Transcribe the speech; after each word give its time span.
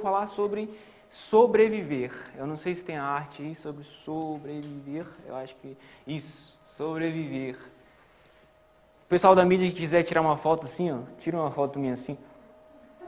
falar 0.00 0.26
sobre 0.28 0.70
sobreviver. 1.10 2.12
Eu 2.36 2.46
não 2.46 2.56
sei 2.56 2.74
se 2.74 2.84
tem 2.84 2.96
arte 2.96 3.42
aí 3.42 3.54
sobre 3.54 3.82
sobreviver. 3.82 5.06
Eu 5.26 5.36
acho 5.36 5.54
que 5.56 5.76
isso, 6.06 6.58
sobreviver. 6.66 7.56
O 9.06 9.08
pessoal 9.08 9.34
da 9.34 9.44
mídia 9.44 9.68
que 9.70 9.76
quiser 9.76 10.02
tirar 10.02 10.20
uma 10.20 10.36
foto 10.36 10.66
assim, 10.66 10.92
ó, 10.92 10.98
tira 11.18 11.36
uma 11.36 11.50
foto 11.50 11.78
minha 11.78 11.94
assim, 11.94 12.18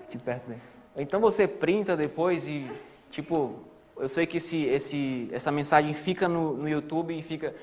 de 0.08 0.18
perto 0.18 0.48
bem. 0.48 0.61
Então 0.96 1.21
você 1.21 1.46
printa 1.46 1.96
depois 1.96 2.48
e 2.48 2.71
tipo, 3.11 3.61
eu 3.96 4.09
sei 4.09 4.27
que 4.27 4.38
esse, 4.38 4.64
esse, 4.64 5.29
essa 5.30 5.52
mensagem 5.52 5.93
fica 5.93 6.27
no, 6.27 6.54
no 6.54 6.68
YouTube 6.68 7.16
e 7.16 7.22
fica 7.22 7.54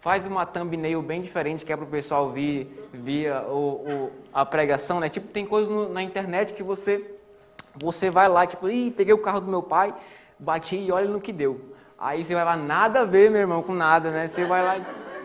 faz 0.00 0.26
uma 0.26 0.44
thumbnail 0.44 1.00
bem 1.00 1.22
diferente 1.22 1.64
que 1.64 1.72
é 1.72 1.76
para 1.76 1.86
o 1.86 1.88
pessoal 1.88 2.30
vir 2.30 2.90
via 2.92 3.42
o, 3.48 3.56
o, 3.56 4.12
a 4.34 4.44
pregação, 4.44 5.00
né? 5.00 5.08
Tipo, 5.08 5.28
tem 5.28 5.46
coisas 5.46 5.90
na 5.90 6.02
internet 6.02 6.52
que 6.52 6.62
você 6.62 7.13
você 7.76 8.10
vai 8.10 8.28
lá, 8.28 8.46
tipo, 8.46 8.68
ih, 8.68 8.90
peguei 8.90 9.12
o 9.14 9.18
carro 9.18 9.40
do 9.40 9.50
meu 9.50 9.62
pai, 9.62 9.94
bati 10.38 10.76
e 10.76 10.92
olha 10.92 11.08
no 11.08 11.20
que 11.20 11.32
deu. 11.32 11.60
Aí 11.98 12.24
você 12.24 12.34
vai 12.34 12.44
lá, 12.44 12.56
nada 12.56 13.00
a 13.00 13.04
ver, 13.04 13.30
meu 13.30 13.40
irmão, 13.40 13.62
com 13.62 13.74
nada, 13.74 14.10
né? 14.10 14.26
Você 14.26 14.44
vai 14.44 14.62
lá, 14.62 14.78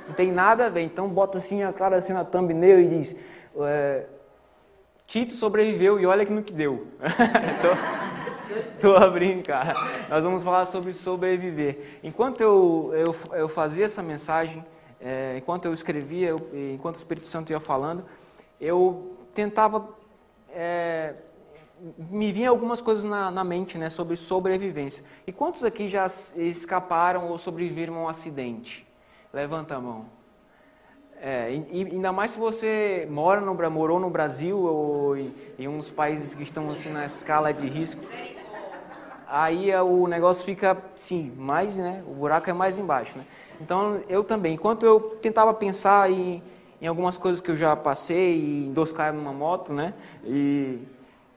não 0.08 0.14
tem 0.16 0.32
nada 0.32 0.68
a 0.68 0.70
ver. 0.70 0.82
Então 0.82 1.08
bota 1.10 1.38
assim 1.38 1.64
a 1.64 1.74
cara 1.74 1.98
assim 1.98 2.14
na 2.14 2.24
thumbnail 2.24 2.80
e 2.80 2.88
diz, 2.88 3.16
é, 3.60 4.06
Tito 5.10 5.34
sobreviveu 5.34 6.00
e 6.00 6.06
olha 6.06 6.24
no 6.26 6.44
que 6.44 6.54
deu. 6.54 6.88
Estou 8.74 8.96
a 8.96 9.10
brincar. 9.10 9.74
Nós 10.08 10.24
vamos 10.24 10.44
falar 10.44 10.66
sobre 10.66 10.94
sobreviver. 10.94 12.00
Enquanto 12.04 12.42
eu, 12.42 12.92
eu, 12.94 13.16
eu 13.34 13.50
fazia 13.50 13.86
essa 13.86 14.04
mensagem, 14.04 14.64
é, 15.02 15.36
enquanto 15.38 15.66
eu 15.66 15.74
escrevia, 15.74 16.30
eu, 16.30 16.50
enquanto 16.74 16.96
o 16.96 16.98
Espírito 16.98 17.26
Santo 17.28 17.52
ia 17.52 17.60
falando, 17.60 18.06
eu 18.62 19.18
tentava 19.34 19.90
é, 20.54 21.16
me 21.98 22.32
vinha 22.32 22.50
algumas 22.50 22.82
coisas 22.82 23.04
na, 23.04 23.32
na, 23.32 23.44
mente 23.44 23.78
né, 23.78 23.90
sobre 23.90 24.16
sobrevivência. 24.16 25.04
E 25.26 25.32
quantos 25.32 25.64
aqui 25.64 25.88
já 25.88 26.06
escaparam 26.36 27.30
ou 27.30 27.38
sobreviveram 27.38 27.96
a 27.96 28.00
um 28.02 28.08
acidente? 28.08 28.86
Levanta 29.34 29.76
a 29.76 29.80
mão. 29.80 30.06
É, 31.22 31.54
e, 31.72 31.84
ainda 31.92 32.12
mais 32.12 32.32
se 32.32 32.40
você 32.40 33.08
mora 33.10 33.42
no, 33.42 33.54
morou 33.70 34.00
no 34.00 34.10
Brasil 34.10 34.58
ou 34.58 35.18
em, 35.18 35.34
em 35.58 35.68
uns 35.68 35.92
países 35.92 36.34
que 36.34 36.44
estão 36.44 36.70
assim 36.70 36.90
na 36.90 37.06
escala 37.06 37.54
de 37.54 37.68
risco. 37.68 38.02
Aí 39.28 39.70
é, 39.70 39.82
o 39.82 40.08
negócio 40.08 40.46
fica, 40.46 40.78
sim, 40.96 41.34
mais, 41.38 41.78
né? 41.78 42.04
O 42.08 42.14
buraco 42.14 42.50
é 42.50 42.54
mais 42.54 42.78
embaixo, 42.78 43.18
né? 43.18 43.26
Então 43.62 44.02
eu 44.08 44.24
também, 44.24 44.54
enquanto 44.54 44.86
eu 44.86 45.00
tentava 45.22 45.54
pensar 45.54 46.10
em, 46.10 46.42
em 46.82 46.88
algumas 46.88 47.18
coisas 47.18 47.42
que 47.42 47.52
eu 47.52 47.58
já 47.58 47.76
passei, 47.76 48.66
em 48.66 48.72
dois 48.72 48.94
caras 48.94 49.14
numa 49.14 49.34
moto, 49.34 49.74
né? 49.74 49.94
E 50.24 50.80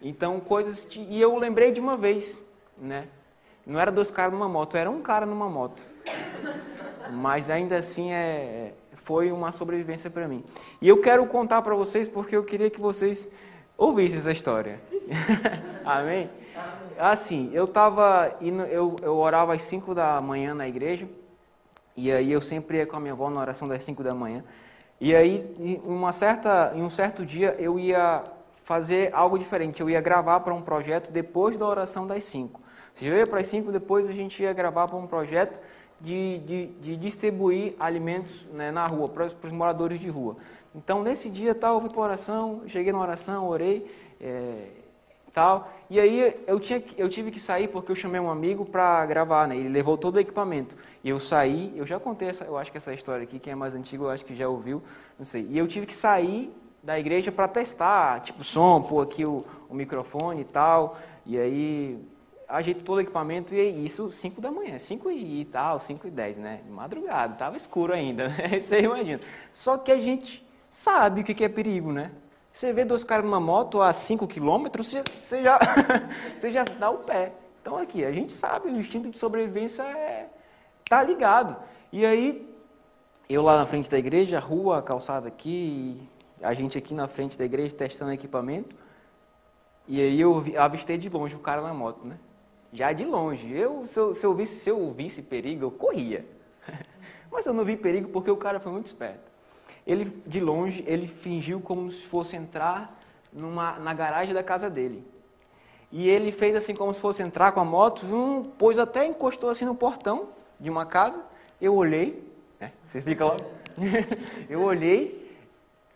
então, 0.03 0.41
coisas. 0.41 0.86
E 0.95 1.20
eu 1.20 1.36
lembrei 1.36 1.72
de 1.72 1.81
uma 1.81 1.97
vez, 1.97 2.41
né? 2.77 3.06
Não 3.64 3.78
era 3.78 3.92
dois 3.92 4.11
caras 4.11 4.33
numa 4.33 4.48
moto, 4.48 4.77
era 4.77 4.91
um 4.91 5.00
cara 5.00 5.25
numa 5.25 5.48
moto. 5.48 5.83
Mas 7.12 7.48
ainda 7.48 7.77
assim 7.77 8.12
é, 8.12 8.72
foi 8.97 9.31
uma 9.31 9.53
sobrevivência 9.53 10.11
para 10.11 10.27
mim. 10.27 10.44
E 10.81 10.89
eu 10.89 11.00
quero 11.00 11.25
contar 11.27 11.62
para 11.62 11.75
vocês 11.75 12.09
porque 12.09 12.36
eu 12.36 12.44
queria 12.44 12.69
que 12.69 12.81
vocês 12.81 13.28
ouvissem 13.78 14.19
essa 14.19 14.33
história. 14.33 14.81
Amém? 15.84 16.28
Assim, 16.98 17.50
eu 17.53 17.66
tava 17.66 18.37
indo, 18.41 18.62
eu, 18.64 18.97
eu 19.03 19.16
orava 19.16 19.55
às 19.55 19.62
5 19.62 19.94
da 19.94 20.20
manhã 20.20 20.55
na 20.55 20.66
igreja. 20.66 21.09
E 21.97 22.11
aí 22.11 22.33
eu 22.33 22.41
sempre 22.41 22.78
ia 22.78 22.87
com 22.87 22.97
a 22.97 23.00
minha 23.00 23.12
avó 23.12 23.31
na 23.31 23.41
oração 23.41 23.69
das 23.69 23.84
5 23.84 24.03
da 24.03 24.14
manhã. 24.14 24.42
E 25.00 25.14
aí, 25.14 25.55
em, 25.59 25.81
uma 25.84 26.12
certa, 26.12 26.72
em 26.75 26.83
um 26.83 26.91
certo 26.91 27.27
dia, 27.27 27.56
eu 27.59 27.78
ia 27.78 28.25
fazer 28.73 29.11
algo 29.12 29.39
diferente. 29.39 29.83
Eu 29.83 29.91
ia 29.91 30.01
gravar 30.01 30.41
para 30.41 30.55
um 30.55 30.62
projeto 30.62 31.12
depois 31.12 31.59
da 31.59 31.67
oração 31.67 32.06
das 32.06 32.25
5. 32.25 32.59
Se 32.95 33.05
eu 33.05 33.15
ia 33.15 33.27
para 33.27 33.41
as 33.41 33.47
5, 33.47 33.70
depois 33.70 34.09
a 34.09 34.15
gente 34.15 34.42
ia 34.42 34.51
gravar 34.55 34.89
para 34.89 34.97
um 34.97 35.06
projeto 35.06 35.61
de, 36.01 36.39
de, 36.39 36.67
de 36.81 36.97
distribuir 36.97 37.75
alimentos 37.78 38.47
né, 38.50 38.70
na 38.70 38.87
rua, 38.87 39.11
para 39.11 39.27
os, 39.27 39.34
para 39.34 39.47
os 39.47 39.53
moradores 39.53 40.00
de 40.00 40.09
rua. 40.09 40.38
Então, 40.75 41.03
nesse 41.03 41.28
dia, 41.28 41.55
tal, 41.55 41.75
eu 41.75 41.81
fui 41.83 41.91
para 41.91 42.00
a 42.00 42.05
oração, 42.05 42.62
cheguei 42.66 42.91
na 42.93 42.99
oração, 42.99 43.47
orei, 43.47 43.94
é, 44.19 44.69
tal. 45.34 45.71
E 45.91 46.00
aí 46.00 46.34
eu, 46.47 46.59
tinha, 46.59 46.83
eu 46.97 47.10
tive 47.10 47.31
que 47.31 47.41
sair 47.41 47.69
porque 47.69 47.93
eu 47.93 47.97
chamei 47.97 48.22
um 48.22 48.31
amigo 48.31 48.65
para 48.65 49.04
gravar, 49.04 49.47
né? 49.49 49.54
Ele 49.54 49.69
levou 49.69 49.99
todo 49.99 50.16
o 50.16 50.19
equipamento. 50.19 50.75
E 51.04 51.10
eu 51.10 51.21
saí, 51.21 51.75
eu 51.77 51.84
já 51.84 52.00
contei 52.00 52.28
essa, 52.28 52.44
eu 52.44 52.56
acho 52.56 52.72
que 52.72 52.78
essa 52.78 52.94
história 52.94 53.22
aqui, 53.22 53.39
quem 53.39 53.53
é 53.53 53.56
mais 53.56 53.75
antigo, 53.75 54.04
eu 54.04 54.10
acho 54.10 54.25
que 54.25 54.34
já 54.34 54.49
ouviu, 54.49 54.83
não 55.19 55.27
sei. 55.27 55.47
E 55.50 55.59
eu 55.59 55.69
tive 55.69 55.84
que 55.84 55.94
sair 55.94 56.50
da 56.82 56.98
igreja 56.98 57.31
para 57.31 57.47
testar, 57.47 58.20
tipo 58.20 58.43
som, 58.43 58.82
pôr 58.82 59.03
aqui 59.03 59.25
o, 59.25 59.44
o, 59.69 59.75
microfone 59.75 60.41
e 60.41 60.44
tal. 60.44 60.97
E 61.25 61.38
aí 61.38 61.98
ajeito 62.48 62.82
todo 62.82 62.98
o 62.98 63.00
equipamento 63.00 63.54
e 63.54 63.84
isso 63.84 64.10
5 64.10 64.41
da 64.41 64.50
manhã, 64.50 64.78
5 64.78 65.10
e, 65.10 65.44
tal, 65.47 65.78
5 65.78 66.06
e 66.06 66.10
10, 66.10 66.38
né? 66.38 66.60
Madrugada, 66.69 67.34
tava 67.34 67.56
escuro 67.56 67.92
ainda, 67.92 68.28
né? 68.37 68.60
Você 68.60 68.81
imagina. 68.81 69.21
Só 69.53 69.78
que 69.78 69.92
a 69.92 69.97
gente 69.97 70.44
sabe 70.71 71.21
o 71.21 71.25
que 71.25 71.44
é 71.44 71.48
perigo, 71.48 71.92
né? 71.92 72.10
Você 72.53 72.72
vê 72.72 72.84
dois 72.84 73.03
caras 73.03 73.25
numa 73.25 73.41
moto 73.41 73.81
a 73.81 73.92
5 73.92 74.26
quilômetros, 74.26 74.94
você 75.19 75.42
já, 75.42 75.59
você 76.37 76.53
já 76.53 76.65
dá 76.65 76.91
o 76.91 76.98
pé. 76.98 77.32
Então 77.62 77.78
aqui, 77.78 78.04
a 78.04 78.12
gente 78.12 78.32
sabe, 78.32 78.69
o 78.69 78.76
instinto 78.76 79.09
de 79.09 79.19
sobrevivência 79.19 79.82
é, 79.82 80.28
tá 80.88 81.03
ligado. 81.03 81.56
E 81.91 82.04
aí, 82.04 82.53
eu 83.31 83.41
lá 83.41 83.56
na 83.56 83.65
frente 83.65 83.88
da 83.88 83.97
igreja, 83.97 84.38
rua, 84.38 84.82
calçada 84.82 85.28
aqui, 85.28 86.06
a 86.42 86.53
gente 86.54 86.76
aqui 86.76 86.92
na 86.94 87.06
frente 87.08 87.38
da 87.38 87.44
igreja 87.44 87.75
testando 87.75 88.12
equipamento. 88.12 88.75
E 89.86 90.00
aí 90.00 90.20
eu 90.20 90.44
avistei 90.58 90.98
de 90.98 91.08
longe 91.08 91.34
o 91.34 91.38
cara 91.38 91.60
na 91.60 91.72
moto, 91.72 92.06
né? 92.06 92.19
Já 92.72 92.92
de 92.92 93.04
longe. 93.04 93.50
Eu, 93.53 93.86
se 93.86 93.98
eu, 93.98 94.14
se 94.14 94.25
eu, 94.25 94.34
visse, 94.34 94.60
se 94.60 94.70
eu 94.70 94.91
visse 94.92 95.22
perigo, 95.22 95.64
eu 95.64 95.70
corria. 95.70 96.25
Mas 97.30 97.47
eu 97.47 97.53
não 97.53 97.64
vi 97.64 97.76
perigo 97.76 98.08
porque 98.08 98.30
o 98.30 98.36
cara 98.36 98.60
foi 98.60 98.72
muito 98.72 98.86
esperto. 98.86 99.30
Ele, 99.86 100.04
de 100.26 100.41
longe, 100.41 100.84
ele 100.86 101.06
fingiu 101.06 101.60
como 101.60 101.91
se 101.91 102.06
fosse 102.06 102.36
entrar 102.36 103.00
numa, 103.32 103.78
na 103.78 103.92
garagem 103.92 104.34
da 104.34 104.42
casa 104.42 104.70
dele. 104.70 105.04
E 105.91 106.09
ele 106.09 106.32
fez 106.32 106.54
assim 106.56 106.74
como 106.74 106.94
se 106.94 107.00
fosse 107.00 107.22
entrar 107.22 107.53
com 107.53 107.60
a 107.60 107.64
moto, 107.64 108.04
um, 108.06 108.44
pois 108.56 108.78
até 108.78 109.04
encostou 109.04 109.50
assim 109.50 109.64
no 109.64 109.74
portão 109.74 110.28
de 110.59 110.70
uma 110.70 110.86
casa. 110.86 111.22
Eu 111.60 111.74
olhei, 111.74 112.26
né? 112.59 112.72
você 112.84 113.03
fica 113.03 113.24
lá. 113.26 113.36
eu 114.48 114.62
olhei 114.62 115.22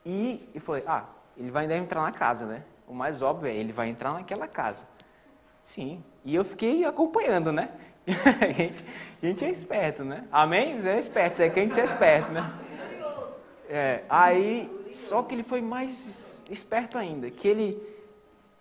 e, 0.06 0.48
e 0.54 0.60
falei, 0.60 0.84
ah, 0.86 1.04
ele 1.36 1.50
vai 1.50 1.64
ainda 1.64 1.76
entrar 1.76 2.00
na 2.00 2.12
casa, 2.12 2.46
né? 2.46 2.62
O 2.86 2.94
mais 2.94 3.20
óbvio 3.20 3.50
é, 3.50 3.54
ele 3.54 3.72
vai 3.72 3.88
entrar 3.88 4.12
naquela 4.12 4.46
casa. 4.46 4.84
Sim. 5.64 6.02
E 6.24 6.32
eu 6.32 6.44
fiquei 6.44 6.84
acompanhando, 6.84 7.50
né? 7.50 7.70
a, 8.06 8.52
gente, 8.52 8.84
a 9.20 9.26
gente 9.26 9.44
é 9.44 9.50
esperto, 9.50 10.04
né? 10.04 10.22
Amém? 10.30 10.80
Você 10.80 10.88
é 10.88 10.98
esperto, 11.00 11.42
é 11.42 11.50
que 11.50 11.58
a 11.58 11.62
gente 11.64 11.80
é 11.80 11.84
esperto, 11.84 12.30
né? 12.30 12.52
É, 13.68 14.04
aí, 14.08 14.70
só 14.92 15.24
que 15.24 15.34
ele 15.34 15.42
foi 15.42 15.60
mais 15.60 16.40
esperto 16.48 16.96
ainda, 16.96 17.28
que 17.28 17.48
ele 17.48 17.82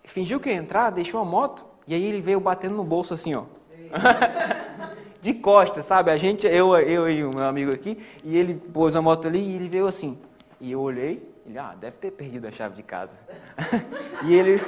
fingiu 0.02 0.40
que 0.40 0.48
ia 0.48 0.56
entrar, 0.56 0.90
deixou 0.90 1.20
a 1.20 1.24
moto, 1.24 1.64
e 1.86 1.94
aí 1.94 2.04
ele 2.04 2.20
veio 2.20 2.40
batendo 2.40 2.74
no 2.74 2.82
bolso 2.82 3.14
assim, 3.14 3.36
ó. 3.36 3.44
De 5.22 5.32
costas, 5.32 5.84
sabe? 5.84 6.10
A 6.10 6.16
gente, 6.16 6.44
eu, 6.44 6.76
eu 6.76 7.08
e 7.08 7.24
o 7.24 7.30
meu 7.32 7.44
amigo 7.44 7.72
aqui, 7.72 8.04
e 8.24 8.36
ele 8.36 8.54
pôs 8.54 8.96
a 8.96 9.02
moto 9.02 9.28
ali 9.28 9.38
e 9.38 9.54
ele 9.54 9.68
veio 9.68 9.86
assim. 9.86 10.18
E 10.60 10.72
eu 10.72 10.80
olhei, 10.80 11.35
ele, 11.46 11.58
ah, 11.58 11.74
deve 11.74 11.96
ter 11.98 12.10
perdido 12.10 12.46
a 12.46 12.50
chave 12.50 12.74
de 12.74 12.82
casa. 12.82 13.18
e, 14.26 14.34
ele, 14.34 14.60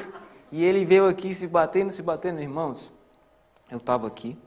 e 0.53 0.65
ele 0.65 0.85
veio 0.85 1.07
aqui 1.07 1.35
se 1.35 1.47
batendo, 1.47 1.93
se 1.93 2.03
batendo, 2.03 2.41
irmãos. 2.41 2.93
Eu 3.71 3.79
estava 3.79 4.07
aqui, 4.07 4.39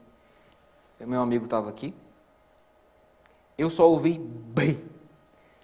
meu 0.99 1.21
amigo 1.21 1.45
estava 1.45 1.69
aqui. 1.69 1.93
Eu 3.57 3.69
só 3.69 3.89
ouvi 3.89 4.17
bem. 4.17 4.81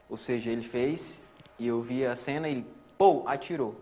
Ou 0.09 0.17
seja, 0.17 0.51
ele 0.51 0.61
fez 0.61 1.19
e 1.57 1.67
eu 1.67 1.81
vi 1.81 2.05
a 2.05 2.15
cena 2.15 2.47
e 2.47 2.51
ele, 2.51 2.65
pô, 2.97 3.23
atirou. 3.25 3.75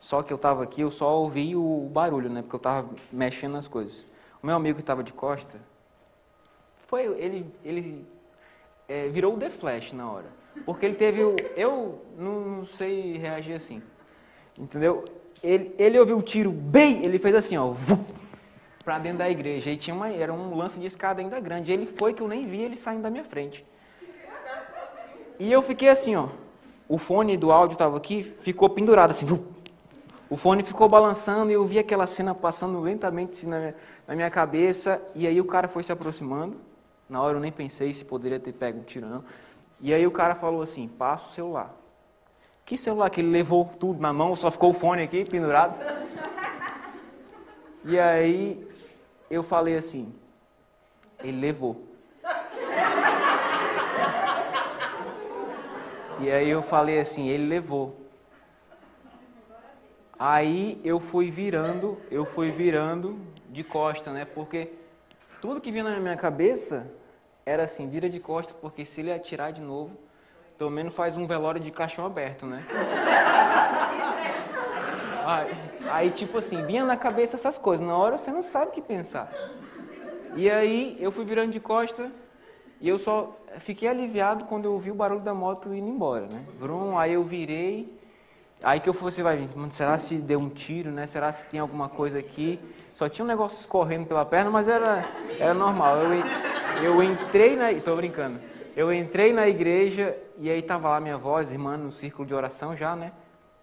Só 0.00 0.22
que 0.22 0.32
eu 0.32 0.36
estava 0.36 0.62
aqui, 0.62 0.80
eu 0.80 0.90
só 0.90 1.18
ouvi 1.18 1.56
o 1.56 1.88
barulho, 1.92 2.30
né? 2.30 2.42
Porque 2.42 2.56
eu 2.56 2.58
estava 2.58 2.88
mexendo 3.12 3.52
nas 3.52 3.68
coisas. 3.68 4.06
O 4.42 4.46
meu 4.46 4.56
amigo 4.56 4.76
que 4.76 4.82
estava 4.82 5.02
de 5.02 5.12
costa, 5.12 5.58
foi 6.86 7.04
ele, 7.20 7.52
ele 7.64 8.06
é, 8.88 9.08
virou 9.08 9.34
o 9.34 9.38
The 9.38 9.50
Flash 9.50 9.92
na 9.92 10.10
hora. 10.10 10.35
Porque 10.64 10.86
ele 10.86 10.94
teve 10.94 11.22
o. 11.22 11.36
Eu 11.56 12.02
não, 12.16 12.66
sei 12.66 13.18
reagir 13.18 13.54
assim. 13.54 13.82
Entendeu? 14.58 15.04
Ele, 15.42 15.74
ele 15.78 15.98
ouviu 15.98 16.18
o 16.18 16.22
tiro 16.22 16.50
bem, 16.50 17.04
ele 17.04 17.18
fez 17.18 17.34
assim, 17.34 17.56
ó, 17.56 17.74
para 18.84 18.98
dentro 18.98 19.18
da 19.18 19.28
igreja. 19.28 19.70
E 19.70 19.76
tinha 19.76 19.94
uma, 19.94 20.08
era 20.08 20.32
um 20.32 20.56
lance 20.56 20.78
de 20.78 20.86
escada 20.86 21.20
ainda 21.20 21.38
grande. 21.40 21.72
Ele 21.72 21.86
foi 21.86 22.14
que 22.14 22.22
eu 22.22 22.28
nem 22.28 22.42
vi 22.42 22.62
ele 22.62 22.76
saindo 22.76 23.02
da 23.02 23.10
minha 23.10 23.24
frente. 23.24 23.64
E 25.38 25.52
eu 25.52 25.60
fiquei 25.62 25.88
assim, 25.88 26.16
ó. 26.16 26.28
O 26.88 26.98
fone 26.98 27.36
do 27.36 27.50
áudio 27.50 27.74
estava 27.74 27.96
aqui, 27.96 28.34
ficou 28.40 28.70
pendurado 28.70 29.10
assim. 29.10 29.26
O 30.30 30.36
fone 30.36 30.62
ficou 30.62 30.88
balançando 30.88 31.50
e 31.50 31.54
eu 31.54 31.64
vi 31.64 31.78
aquela 31.78 32.06
cena 32.06 32.34
passando 32.34 32.80
lentamente 32.80 33.32
assim, 33.32 33.46
na, 33.48 33.58
minha, 33.58 33.74
na 34.06 34.14
minha 34.14 34.30
cabeça. 34.30 35.02
E 35.14 35.26
aí 35.26 35.40
o 35.40 35.44
cara 35.44 35.68
foi 35.68 35.82
se 35.82 35.90
aproximando. 35.90 36.56
Na 37.08 37.20
hora 37.20 37.36
eu 37.36 37.40
nem 37.40 37.52
pensei 37.52 37.92
se 37.92 38.04
poderia 38.04 38.38
ter 38.40 38.52
pego 38.52 38.80
um 38.80 38.82
tiro, 38.82 39.08
não. 39.08 39.24
E 39.80 39.92
aí 39.92 40.06
o 40.06 40.10
cara 40.10 40.34
falou 40.34 40.62
assim: 40.62 40.88
passa 40.88 41.28
o 41.28 41.32
celular. 41.32 41.74
Que 42.64 42.76
celular? 42.76 43.10
Que 43.10 43.20
ele 43.20 43.30
levou 43.30 43.64
tudo 43.64 44.00
na 44.00 44.12
mão, 44.12 44.34
só 44.34 44.50
ficou 44.50 44.70
o 44.70 44.74
fone 44.74 45.02
aqui 45.02 45.24
pendurado. 45.24 45.76
E 47.84 47.98
aí 47.98 48.66
eu 49.30 49.42
falei 49.42 49.76
assim, 49.76 50.12
ele 51.22 51.38
levou. 51.38 51.84
E 56.18 56.30
aí 56.30 56.48
eu 56.48 56.62
falei 56.62 56.98
assim, 56.98 57.28
ele 57.28 57.46
levou. 57.46 58.00
Aí 60.18 60.80
eu 60.82 60.98
fui 60.98 61.30
virando, 61.30 62.00
eu 62.10 62.24
fui 62.24 62.50
virando 62.50 63.20
de 63.50 63.62
costa, 63.62 64.12
né? 64.12 64.24
Porque 64.24 64.72
tudo 65.40 65.60
que 65.60 65.70
vinha 65.70 65.84
na 65.84 66.00
minha 66.00 66.16
cabeça 66.16 66.90
era 67.46 67.62
assim, 67.62 67.88
vira 67.88 68.10
de 68.10 68.18
costa, 68.18 68.52
porque 68.60 68.84
se 68.84 69.00
ele 69.00 69.12
atirar 69.12 69.52
de 69.52 69.60
novo, 69.60 69.96
pelo 70.58 70.68
menos 70.70 70.92
faz 70.92 71.16
um 71.16 71.28
velório 71.28 71.60
de 71.60 71.70
caixão 71.70 72.04
aberto, 72.04 72.44
né? 72.44 72.66
Aí, 75.28 75.50
aí, 75.90 76.10
tipo 76.12 76.38
assim, 76.38 76.64
vinha 76.66 76.84
na 76.84 76.96
cabeça 76.96 77.34
essas 77.34 77.58
coisas, 77.58 77.84
na 77.84 77.96
hora 77.96 78.16
você 78.16 78.30
não 78.30 78.44
sabe 78.44 78.68
o 78.68 78.70
que 78.70 78.80
pensar. 78.80 79.28
E 80.36 80.48
aí 80.48 80.96
eu 81.00 81.10
fui 81.10 81.24
virando 81.24 81.50
de 81.50 81.58
costa 81.58 82.12
e 82.80 82.88
eu 82.88 82.96
só 82.96 83.36
fiquei 83.58 83.88
aliviado 83.88 84.44
quando 84.44 84.66
eu 84.66 84.72
ouvi 84.72 84.92
o 84.92 84.94
barulho 84.94 85.22
da 85.22 85.34
moto 85.34 85.74
indo 85.74 85.88
embora, 85.88 86.28
né? 86.32 86.46
Vrum, 86.60 86.96
aí 86.96 87.14
eu 87.14 87.24
virei 87.24 87.95
Aí 88.62 88.80
que 88.80 88.88
eu 88.88 88.94
fosse, 88.94 89.22
vai, 89.22 89.48
será 89.70 89.98
se 89.98 90.16
deu 90.16 90.38
um 90.38 90.48
tiro, 90.48 90.90
né? 90.90 91.06
Será 91.06 91.30
se 91.30 91.46
tem 91.46 91.60
alguma 91.60 91.88
coisa 91.88 92.18
aqui? 92.18 92.58
Só 92.94 93.08
tinha 93.08 93.24
um 93.24 93.28
negócio 93.28 93.58
escorrendo 93.60 94.06
pela 94.06 94.24
perna, 94.24 94.50
mas 94.50 94.66
era, 94.66 95.06
era 95.38 95.52
normal. 95.52 95.98
Eu, 95.98 96.82
eu 96.82 97.02
entrei 97.02 97.54
na. 97.54 97.72
Tô 97.80 97.94
brincando. 97.94 98.40
Eu 98.74 98.92
entrei 98.92 99.32
na 99.32 99.46
igreja 99.48 100.16
e 100.38 100.50
aí 100.50 100.62
tava 100.62 100.88
lá 100.88 101.00
minha 101.00 101.16
voz, 101.16 101.52
irmã, 101.52 101.76
no 101.76 101.92
círculo 101.92 102.26
de 102.26 102.34
oração 102.34 102.76
já, 102.76 102.96
né? 102.96 103.12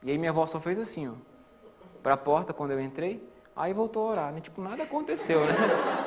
E 0.04 0.12
aí 0.12 0.18
minha 0.18 0.34
voz 0.34 0.50
só 0.51 0.60
fez 0.60 0.78
assim, 0.80 1.07
ó. 1.07 1.13
Pra 2.01 2.18
porta 2.18 2.54
quando 2.54 2.72
eu 2.72 2.81
entrei. 2.81 3.28
Aí 3.56 3.74
voltou 3.74 4.07
a 4.07 4.12
orar, 4.12 4.34
né? 4.34 4.42
Tipo, 4.42 4.62
nada 4.62 4.84
aconteceu, 4.84 5.45
né? 5.45 5.54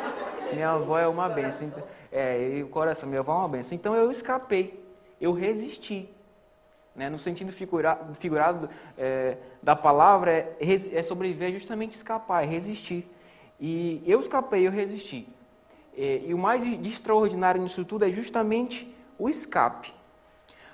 Minha 0.53 0.71
avó 0.71 0.99
é 0.99 1.09
uma 1.09 1.29
benção. 1.29 1.73
É, 2.11 2.59
e 2.59 2.62
o 2.62 2.69
coração, 2.69 3.09
minha 3.09 3.21
avó 3.21 3.33
é 3.33 3.38
uma 3.38 3.49
benção. 3.49 3.75
Então 3.75 3.97
eu 3.97 4.11
escapei. 4.12 4.81
Eu 5.21 5.33
resisti. 5.33 6.09
Né? 6.97 7.11
No 7.11 7.19
sentido 7.19 7.53
figurado, 7.53 8.15
figurado 8.15 8.71
é, 8.97 9.37
da 9.63 9.77
palavra, 9.77 10.33
é, 10.33 10.57
é 10.93 11.03
sobreviver, 11.03 11.51
é 11.51 11.53
justamente 11.53 11.93
escapar, 11.93 12.43
é 12.43 12.47
resistir. 12.47 13.09
E 13.61 14.03
eu 14.07 14.21
escapei, 14.21 14.67
eu 14.67 14.71
resisti. 14.71 15.29
É, 15.97 16.23
e 16.27 16.35
o 16.35 16.39
mais 16.39 16.65
extraordinário 16.65 17.61
nisso 17.61 17.85
tudo 17.85 18.05
é 18.05 18.11
justamente 18.11 18.93
o 19.19 19.29
escape. 19.29 19.95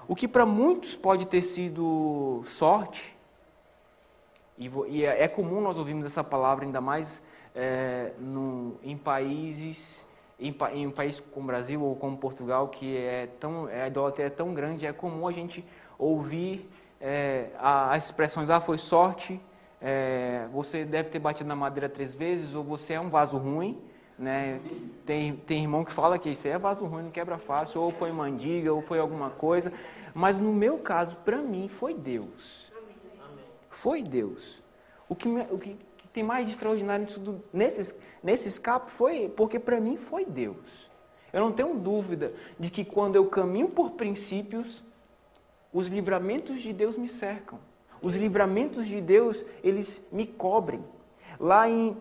O 0.09 0.17
que 0.17 0.27
para 0.27 0.45
muitos 0.45 0.97
pode 0.97 1.27
ter 1.27 1.43
sido 1.43 2.43
sorte, 2.45 3.17
e, 4.59 4.71
e 4.89 5.05
é, 5.05 5.25
é, 5.25 5.29
comum 5.29 5.61
nós 5.61 5.77
ouvirmos 5.79 6.05
essa 6.05 6.23
palavra, 6.23 6.65
ainda 6.65 6.81
mais 6.81 7.23
é, 7.55 8.13
no, 8.19 8.77
em 8.83 8.97
países, 8.97 10.05
em, 10.39 10.55
em, 10.73 10.87
um 10.87 10.91
país 10.91 11.21
como 11.33 11.45
o 11.45 11.47
Brasil 11.47 11.83
ou 11.83 11.95
como 11.95 12.17
Portugal, 12.17 12.69
que 12.69 12.97
é 12.97 13.29
tão, 13.39 13.67
a 13.67 13.87
idolatria 13.87 14.27
é 14.27 14.31
tão 14.31 14.53
grande, 14.53 14.87
é 14.87 14.93
comum 14.93 15.27
a 15.27 15.33
gente 15.33 15.65
ouvir 16.03 16.69
é, 17.01 17.51
as 17.59 18.07
expressões, 18.07 18.51
ah, 18.51 18.61
foi 18.61 18.79
sorte, 18.79 19.41
é, 19.81 20.47
você 20.53 20.85
deve 20.85 21.11
ter 21.11 21.19
batido 21.19 21.49
na 21.49 21.57
madeira 21.57 21.89
três 21.89 22.15
vezes, 22.15 22.55
ou 22.55 22.63
você 22.63 22.95
é 22.95 23.01
um 23.01 23.09
vaso 23.09 23.37
ruim, 23.37 23.81
né? 24.19 24.61
Tem, 25.07 25.35
tem 25.35 25.63
irmão 25.63 25.85
que 25.85 25.93
fala 25.93 26.19
que 26.19 26.31
isso 26.31 26.47
é 26.47 26.59
vaso 26.59 26.85
ruim, 26.87 27.05
não 27.05 27.11
quebra 27.11 27.39
fácil, 27.39 27.81
ou 27.81 27.91
foi 27.91 28.13
mandiga, 28.13 28.73
ou 28.73 28.83
foi 28.83 28.99
alguma 28.99 29.31
coisa. 29.31 29.73
Mas 30.15 30.39
no 30.39 30.53
meu 30.53 30.79
caso, 30.79 31.17
para 31.25 31.39
mim, 31.39 31.69
foi 31.69 31.95
Deus. 31.95 32.71
Foi 33.71 34.03
Deus. 34.03 34.63
O 35.09 35.15
que, 35.15 35.29
o 35.29 35.59
que 35.59 35.77
tem 36.13 36.23
mais 36.23 36.47
de 36.47 36.53
extraordinário 36.53 37.07
tudo, 37.07 37.41
nesse, 37.53 37.95
nesse 38.23 38.49
escape 38.49 38.91
foi 38.91 39.29
porque 39.29 39.59
para 39.59 39.81
mim 39.81 39.97
foi 39.97 40.25
Deus. 40.25 40.91
Eu 41.33 41.41
não 41.41 41.53
tenho 41.53 41.75
dúvida 41.75 42.33
de 42.59 42.71
que 42.71 42.85
quando 42.85 43.17
eu 43.17 43.27
caminho 43.27 43.69
por 43.69 43.93
princípios, 43.93 44.85
os 45.73 45.87
livramentos 45.87 46.61
de 46.61 46.73
Deus 46.73 46.97
me 46.97 47.09
cercam. 47.09 47.59
Os 48.01 48.15
livramentos 48.15 48.87
de 48.87 49.01
Deus, 49.01 49.45
eles 49.63 50.07
me 50.11 50.27
cobrem. 50.27 50.85
Lá 51.39 51.69
em 51.69 51.97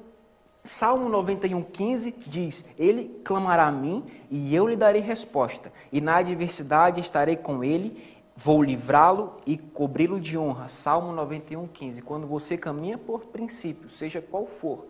Salmo 0.64 1.10
91,15 1.10 2.14
diz: 2.18 2.66
Ele 2.78 3.22
clamará 3.24 3.68
a 3.68 3.72
mim 3.72 4.04
e 4.30 4.54
eu 4.56 4.68
lhe 4.68 4.76
darei 4.76 5.02
resposta, 5.02 5.72
e 5.92 6.02
na 6.02 6.18
adversidade 6.18 7.00
estarei 7.00 7.36
com 7.36 7.64
ele, 7.64 8.20
vou 8.36 8.62
livrá-lo 8.62 9.38
e 9.46 9.58
cobri-lo 9.58 10.20
de 10.20 10.38
honra. 10.38 10.68
Salmo 10.68 11.14
91,15. 11.14 12.02
Quando 12.04 12.28
você 12.28 12.58
caminha 12.58 12.98
por 12.98 13.26
princípio, 13.26 13.90
seja 13.90 14.22
qual 14.22 14.46
for, 14.46 14.86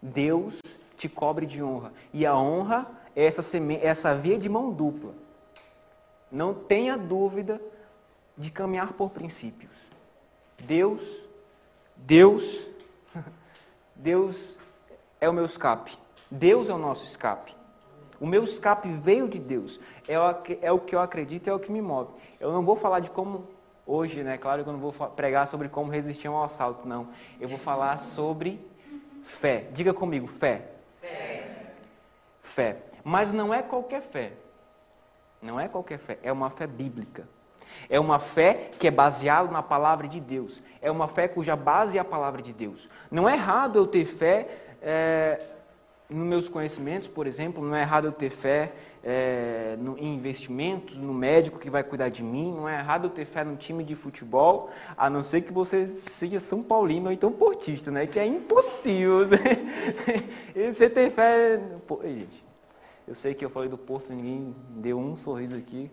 Deus 0.00 0.60
te 0.96 1.08
cobre 1.08 1.46
de 1.46 1.62
honra. 1.62 1.92
E 2.12 2.24
a 2.24 2.36
honra 2.36 2.86
é 3.14 3.24
essa, 3.24 3.42
essa 3.82 4.14
via 4.14 4.38
de 4.38 4.48
mão 4.48 4.70
dupla. 4.70 5.14
Não 6.30 6.54
tenha 6.54 6.96
dúvida 6.96 7.60
de 8.36 8.50
caminhar 8.50 8.92
por 8.92 9.10
princípios. 9.10 9.86
Deus, 10.58 11.02
Deus, 11.96 12.68
Deus 13.94 14.56
é 15.20 15.28
o 15.28 15.32
meu 15.32 15.44
escape. 15.44 15.96
Deus 16.30 16.68
é 16.68 16.74
o 16.74 16.78
nosso 16.78 17.04
escape. 17.04 17.54
O 18.18 18.26
meu 18.26 18.44
escape 18.44 18.88
veio 18.88 19.28
de 19.28 19.38
Deus. 19.38 19.80
É 20.08 20.18
o, 20.18 20.22
é 20.62 20.72
o 20.72 20.78
que 20.78 20.94
eu 20.94 21.00
acredito, 21.00 21.48
é 21.48 21.54
o 21.54 21.58
que 21.58 21.70
me 21.70 21.82
move. 21.82 22.12
Eu 22.38 22.52
não 22.52 22.64
vou 22.64 22.76
falar 22.76 23.00
de 23.00 23.10
como 23.10 23.46
hoje, 23.86 24.22
né? 24.22 24.38
Claro 24.38 24.62
que 24.62 24.68
eu 24.68 24.72
não 24.72 24.80
vou 24.80 24.92
pregar 24.92 25.46
sobre 25.46 25.68
como 25.68 25.90
resistir 25.90 26.28
ao 26.28 26.42
assalto, 26.42 26.86
não. 26.86 27.08
Eu 27.40 27.48
vou 27.48 27.58
falar 27.58 27.98
sobre 27.98 28.64
fé. 29.24 29.66
Diga 29.72 29.92
comigo, 29.92 30.26
fé. 30.26 30.70
Fé. 31.00 31.74
Fé. 32.42 32.76
Mas 33.04 33.32
não 33.32 33.52
é 33.52 33.62
qualquer 33.62 34.02
fé. 34.02 34.32
Não 35.42 35.58
é 35.58 35.66
qualquer 35.66 35.98
fé, 35.98 36.18
é 36.22 36.32
uma 36.32 36.50
fé 36.50 36.68
bíblica. 36.68 37.28
É 37.88 37.98
uma 37.98 38.18
fé 38.18 38.70
que 38.78 38.88
é 38.88 38.90
baseada 38.90 39.50
na 39.50 39.62
palavra 39.62 40.08
de 40.08 40.20
Deus. 40.20 40.62
É 40.80 40.90
uma 40.90 41.08
fé 41.08 41.28
cuja 41.28 41.56
base 41.56 41.96
é 41.96 42.00
a 42.00 42.04
palavra 42.04 42.42
de 42.42 42.52
Deus. 42.52 42.88
Não 43.10 43.28
é 43.28 43.34
errado 43.34 43.78
eu 43.78 43.86
ter 43.86 44.04
fé 44.04 44.48
é, 44.80 45.38
nos 46.12 46.26
meus 46.26 46.48
conhecimentos, 46.48 47.08
por 47.08 47.26
exemplo, 47.26 47.64
não 47.64 47.74
é 47.74 47.82
errado 47.82 48.06
eu 48.06 48.12
ter 48.12 48.30
fé 48.30 48.72
é, 49.02 49.76
no, 49.78 49.98
em 49.98 50.14
investimentos, 50.14 50.96
no 50.96 51.12
médico 51.12 51.58
que 51.58 51.70
vai 51.70 51.82
cuidar 51.82 52.08
de 52.08 52.22
mim, 52.22 52.52
não 52.54 52.68
é 52.68 52.78
errado 52.78 53.06
eu 53.06 53.10
ter 53.10 53.24
fé 53.24 53.42
no 53.42 53.56
time 53.56 53.82
de 53.82 53.94
futebol, 53.94 54.70
a 54.96 55.10
não 55.10 55.22
ser 55.22 55.40
que 55.42 55.52
você 55.52 55.86
seja 55.86 56.38
São 56.38 56.62
Paulino 56.62 57.06
ou 57.06 57.12
então 57.12 57.32
portista, 57.32 57.90
né? 57.90 58.06
Que 58.06 58.18
é 58.18 58.26
impossível 58.26 59.24
você 59.24 60.88
ter 60.90 61.10
fé. 61.10 61.60
Pô, 61.86 62.00
gente, 62.02 62.44
eu 63.06 63.14
sei 63.14 63.34
que 63.34 63.44
eu 63.44 63.50
falei 63.50 63.68
do 63.68 63.78
Porto, 63.78 64.12
ninguém 64.12 64.54
deu 64.70 64.98
um 64.98 65.16
sorriso 65.16 65.56
aqui. 65.56 65.90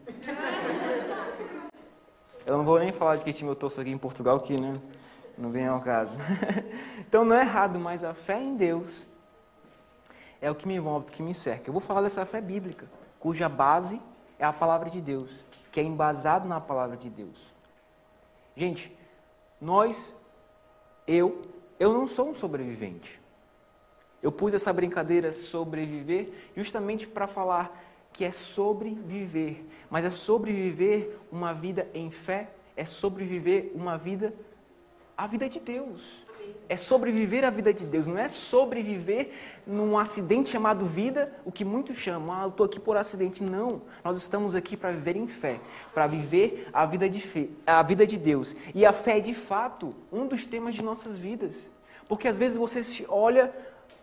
Eu 2.50 2.58
não 2.58 2.66
vou 2.66 2.80
nem 2.80 2.92
falar 2.92 3.16
de 3.16 3.24
que 3.24 3.32
time 3.32 3.48
eu 3.48 3.56
torço 3.56 3.80
aqui 3.80 3.92
em 3.92 3.98
Portugal, 3.98 4.40
que 4.40 4.60
né, 4.60 4.74
não 5.38 5.52
vem 5.52 5.68
ao 5.68 5.80
caso. 5.80 6.18
então 7.08 7.24
não 7.24 7.36
é 7.36 7.42
errado, 7.42 7.78
mas 7.78 8.04
a 8.04 8.16
fé 8.16 8.42
em 8.42 8.56
Deus 8.56 9.06
é 10.42 10.50
o 10.50 10.56
que 10.56 10.68
me 10.68 10.74
envolve, 10.74 11.12
que 11.12 11.22
me 11.22 11.36
cerca. 11.36 11.70
Eu 11.70 11.74
vou 11.74 11.80
falar 11.80 12.02
dessa 12.02 12.26
fé 12.26 12.42
bíblica, 12.42 12.88
cuja 13.20 13.48
base 13.48 14.02
é 14.40 14.46
a 14.46 14.52
palavra 14.52 14.90
de 14.90 15.00
Deus, 15.00 15.46
que 15.72 15.80
é 15.80 15.84
embasado 15.84 16.48
na 16.48 16.60
palavra 16.60 16.98
de 16.98 17.08
Deus. 17.08 17.38
Gente, 18.56 18.98
nós, 19.62 20.16
eu, 21.06 21.44
eu 21.80 21.94
não 21.94 22.08
sou 22.08 22.30
um 22.30 22.34
sobrevivente. 22.34 23.22
Eu 24.24 24.32
pus 24.32 24.56
essa 24.56 24.74
brincadeira 24.74 25.34
sobreviver 25.34 26.34
justamente 26.56 27.06
para 27.06 27.28
falar 27.28 27.80
que 28.14 28.26
é 28.26 28.32
sobreviver, 28.32 29.64
mas 29.90 30.06
é 30.06 30.10
sobreviver 30.10 31.18
uma 31.32 31.54
vida 31.54 31.88
em 31.94 32.12
fé, 32.12 32.50
é 32.76 32.86
sobreviver 32.86 33.72
uma 33.74 33.98
vida, 33.98 34.34
a 35.18 35.28
vida 35.28 35.48
de 35.50 35.60
Deus. 35.60 36.02
É 36.68 36.78
sobreviver 36.78 37.44
a 37.44 37.50
vida 37.50 37.74
de 37.74 37.86
Deus, 37.86 38.08
não 38.08 38.18
é 38.18 38.28
sobreviver 38.28 39.32
num 39.66 39.98
acidente 39.98 40.50
chamado 40.50 40.86
vida, 40.86 41.34
o 41.44 41.52
que 41.52 41.66
muitos 41.66 41.98
chamam, 41.98 42.36
ah, 42.36 42.44
eu 42.44 42.50
estou 42.50 42.66
aqui 42.66 42.80
por 42.80 42.96
acidente. 42.96 43.44
Não, 43.44 43.82
nós 44.04 44.18
estamos 44.18 44.56
aqui 44.56 44.78
para 44.78 44.92
viver 44.92 45.16
em 45.16 45.28
fé, 45.28 45.60
para 45.94 46.08
viver 46.08 46.68
a 46.72 46.86
vida, 46.86 47.10
de 47.10 47.22
fé, 47.22 47.48
a 47.66 47.82
vida 47.82 48.06
de 48.06 48.18
Deus. 48.18 48.56
E 48.74 48.86
a 48.86 48.94
fé 48.94 49.18
é, 49.18 49.20
de 49.20 49.34
fato, 49.34 49.90
um 50.12 50.28
dos 50.28 50.46
temas 50.46 50.76
de 50.76 50.84
nossas 50.84 51.18
vidas. 51.18 51.70
Porque 52.08 52.28
às 52.28 52.38
vezes 52.38 52.58
você 52.58 52.84
se 52.84 53.06
olha, 53.08 53.54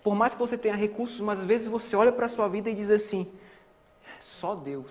por 0.02 0.14
mais 0.14 0.34
que 0.34 0.40
você 0.40 0.58
tenha 0.58 0.76
recursos, 0.76 1.20
mas 1.20 1.40
às 1.40 1.44
vezes 1.44 1.68
você 1.68 1.96
olha 1.96 2.12
para 2.12 2.26
a 2.26 2.28
sua 2.28 2.48
vida 2.48 2.68
e 2.68 2.74
diz 2.74 2.90
assim: 2.90 3.28
só 4.40 4.54
Deus. 4.54 4.90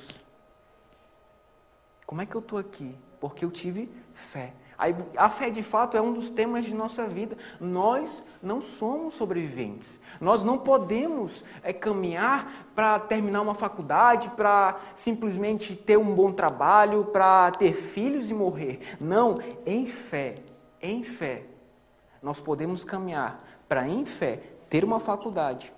Como 2.05 2.21
é 2.21 2.25
que 2.25 2.35
eu 2.35 2.41
estou 2.41 2.59
aqui? 2.59 2.95
Porque 3.19 3.43
eu 3.43 3.51
tive 3.51 3.89
fé. 4.13 4.53
A 5.15 5.29
fé, 5.29 5.49
de 5.49 5.63
fato, 5.63 5.95
é 5.95 6.01
um 6.01 6.11
dos 6.11 6.29
temas 6.29 6.65
de 6.65 6.73
nossa 6.73 7.07
vida. 7.07 7.37
Nós 7.61 8.21
não 8.43 8.61
somos 8.61 9.13
sobreviventes. 9.13 9.99
Nós 10.19 10.43
não 10.43 10.57
podemos 10.57 11.45
é, 11.63 11.71
caminhar 11.71 12.67
para 12.75 12.99
terminar 12.99 13.41
uma 13.41 13.55
faculdade, 13.55 14.29
para 14.31 14.79
simplesmente 14.93 15.75
ter 15.75 15.97
um 15.97 16.13
bom 16.13 16.31
trabalho, 16.31 17.05
para 17.05 17.51
ter 17.51 17.73
filhos 17.73 18.29
e 18.29 18.33
morrer. 18.33 18.97
Não, 18.99 19.35
em 19.65 19.87
fé, 19.87 20.35
em 20.81 21.03
fé, 21.03 21.45
nós 22.21 22.41
podemos 22.41 22.83
caminhar 22.83 23.43
para, 23.69 23.87
em 23.87 24.03
fé, 24.03 24.41
ter 24.69 24.83
uma 24.83 24.99
faculdade. 24.99 25.73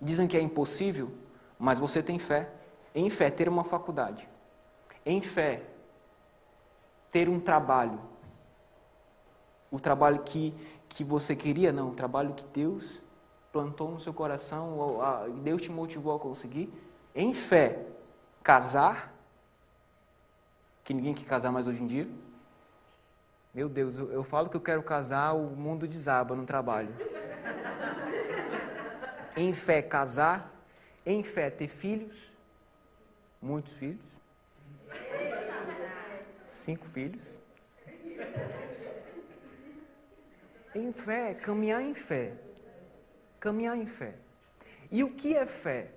Dizem 0.00 0.26
que 0.26 0.38
é 0.38 0.40
impossível, 0.40 1.10
mas 1.58 1.78
você 1.78 2.02
tem 2.02 2.18
fé. 2.18 2.50
Em 2.94 3.10
fé, 3.10 3.30
ter 3.30 3.48
uma 3.48 3.64
faculdade. 3.64 4.28
Em 5.04 5.20
fé, 5.20 5.62
ter 7.10 7.28
um 7.28 7.40
trabalho. 7.40 8.00
O 9.70 9.78
trabalho 9.78 10.20
que, 10.20 10.54
que 10.88 11.04
você 11.04 11.34
queria, 11.36 11.72
não, 11.72 11.90
o 11.90 11.94
trabalho 11.94 12.32
que 12.34 12.44
Deus 12.46 13.02
plantou 13.52 13.90
no 13.90 14.00
seu 14.00 14.12
coração, 14.12 14.98
Deus 15.42 15.62
te 15.62 15.70
motivou 15.70 16.14
a 16.14 16.18
conseguir. 16.18 16.72
Em 17.14 17.34
fé, 17.34 17.86
casar, 18.42 19.12
que 20.84 20.94
ninguém 20.94 21.12
quer 21.14 21.26
casar 21.26 21.52
mais 21.52 21.66
hoje 21.66 21.82
em 21.82 21.86
dia. 21.86 22.08
Meu 23.52 23.68
Deus, 23.68 23.98
eu, 23.98 24.10
eu 24.12 24.22
falo 24.22 24.48
que 24.48 24.56
eu 24.56 24.60
quero 24.60 24.82
casar, 24.82 25.32
o 25.32 25.50
mundo 25.50 25.86
desaba 25.86 26.34
no 26.34 26.44
trabalho. 26.46 26.94
em 29.36 29.52
fé, 29.52 29.82
casar. 29.82 30.57
Em 31.10 31.22
fé, 31.22 31.48
ter 31.48 31.68
filhos. 31.68 32.30
Muitos 33.40 33.72
filhos. 33.72 34.04
Cinco 36.44 36.84
filhos. 36.84 37.38
Em 40.74 40.92
fé, 40.92 41.32
caminhar 41.32 41.80
em 41.80 41.94
fé. 41.94 42.34
Caminhar 43.40 43.74
em 43.74 43.86
fé. 43.86 44.16
E 44.90 45.02
o 45.02 45.10
que 45.14 45.34
é 45.34 45.46
fé? 45.46 45.92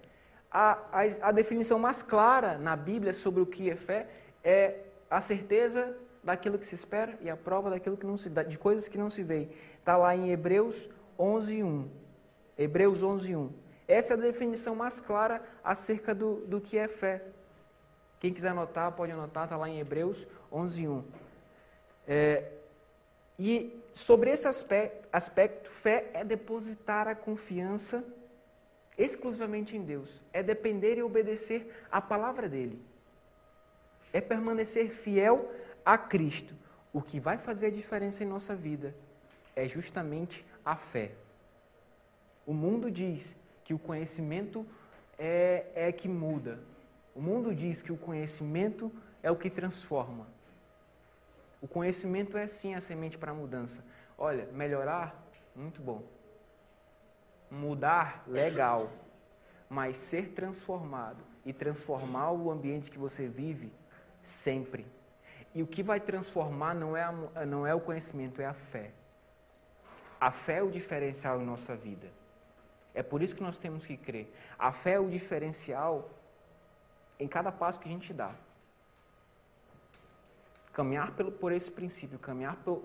A, 0.50 0.80
a, 0.94 1.02
a 1.24 1.32
definição 1.34 1.78
mais 1.78 2.02
clara 2.02 2.58
na 2.58 2.78
Bíblia 2.78 3.12
sobre 3.12 3.42
o 3.42 3.46
que 3.46 3.70
é 3.70 3.76
fé 3.76 4.08
é 4.42 4.80
a 5.10 5.20
certeza 5.20 5.94
daquilo 6.24 6.58
que 6.58 6.66
se 6.66 6.76
espera 6.76 7.20
e 7.20 7.30
a 7.30 7.36
prova 7.36 7.70
daquilo 7.70 7.98
que 7.98 8.06
não 8.06 8.16
se 8.16 8.30
de 8.30 8.58
coisas 8.58 8.88
que 8.88 8.98
não 8.98 9.10
se 9.10 9.24
veem. 9.24 9.50
Está 9.78 9.98
lá 9.98 10.16
em 10.16 10.32
Hebreus 10.32 10.90
11:1. 11.20 11.90
Hebreus 12.58 13.04
11:1. 13.04 13.61
Essa 13.92 14.14
é 14.14 14.18
a 14.18 14.20
definição 14.20 14.76
mais 14.76 15.00
clara 15.00 15.44
acerca 15.64 16.14
do, 16.16 16.38
do 16.48 16.62
que 16.62 16.78
é 16.78 16.88
fé. 16.88 17.24
Quem 18.20 18.34
quiser 18.34 18.50
anotar, 18.50 18.92
pode 18.92 19.12
anotar, 19.12 19.46
está 19.46 19.58
lá 19.58 19.68
em 19.68 19.80
Hebreus 19.80 20.28
11:1. 20.52 21.04
É, 22.08 22.52
e 23.38 23.82
sobre 23.92 24.30
esse 24.32 24.48
aspecto, 24.48 25.08
aspecto, 25.12 25.70
fé 25.70 26.10
é 26.14 26.24
depositar 26.24 27.08
a 27.08 27.16
confiança 27.16 28.04
exclusivamente 28.98 29.76
em 29.76 29.82
Deus, 29.82 30.22
é 30.32 30.44
depender 30.44 30.98
e 30.98 31.04
obedecer 31.04 31.86
à 31.92 32.02
palavra 32.02 32.48
dele 32.48 32.92
é 34.14 34.22
permanecer 34.22 34.90
fiel 34.90 35.52
a 35.86 35.98
Cristo. 35.98 36.56
O 36.94 37.02
que 37.02 37.20
vai 37.20 37.38
fazer 37.38 37.68
a 37.68 37.72
diferença 37.72 38.24
em 38.24 38.28
nossa 38.28 38.56
vida 38.56 38.96
é 39.56 39.68
justamente 39.68 40.46
a 40.64 40.76
fé. 40.76 41.12
O 42.46 42.54
mundo 42.54 42.92
diz 42.92 43.36
que 43.72 43.74
o 43.74 43.80
conhecimento 43.80 44.68
é, 45.18 45.66
é 45.74 45.92
que 45.94 46.10
muda. 46.10 46.60
O 47.16 47.22
mundo 47.22 47.56
diz 47.56 47.82
que 47.82 47.94
o 47.94 47.96
conhecimento 47.96 48.92
é 49.24 49.32
o 49.32 49.36
que 49.38 49.50
transforma. 49.50 50.28
O 51.62 51.68
conhecimento 51.70 52.38
é 52.38 52.48
sim 52.48 52.76
a 52.76 52.82
semente 52.82 53.18
para 53.18 53.32
a 53.32 53.34
mudança. 53.34 53.82
Olha, 54.18 54.46
melhorar, 54.52 55.16
muito 55.56 55.82
bom. 55.82 56.04
Mudar, 57.50 58.26
legal. 58.28 58.92
Mas 59.70 59.96
ser 59.96 60.34
transformado 60.34 61.24
e 61.46 61.54
transformar 61.54 62.32
o 62.34 62.52
ambiente 62.52 62.92
que 62.92 63.00
você 63.00 63.26
vive, 63.26 63.72
sempre. 64.22 64.86
E 65.56 65.64
o 65.64 65.68
que 65.68 65.82
vai 65.82 66.02
transformar 66.02 66.74
não 66.76 66.98
é, 66.98 67.04
a, 67.04 67.46
não 67.46 67.66
é 67.66 67.74
o 67.74 67.80
conhecimento, 67.80 68.42
é 68.42 68.46
a 68.46 68.54
fé. 68.54 68.92
A 70.20 70.30
fé 70.30 70.58
é 70.58 70.62
o 70.62 70.70
diferencial 70.70 71.42
em 71.42 71.46
nossa 71.46 71.74
vida. 71.74 72.20
É 72.94 73.02
por 73.02 73.22
isso 73.22 73.36
que 73.36 73.44
nós 73.44 73.58
temos 73.58 73.86
que 73.86 73.96
crer. 73.96 74.34
A 74.58 74.72
fé 74.72 74.94
é 74.94 75.00
o 75.00 75.10
diferencial 75.10 76.10
em 77.20 77.28
cada 77.28 77.52
passo 77.52 77.80
que 77.80 77.88
a 77.88 77.92
gente 77.92 78.14
dá. 78.14 78.34
Caminhar 80.74 81.12
pelo, 81.12 81.32
por 81.32 81.52
esse 81.52 81.70
princípio, 81.70 82.18
caminhar 82.20 82.56
pelo, 82.58 82.84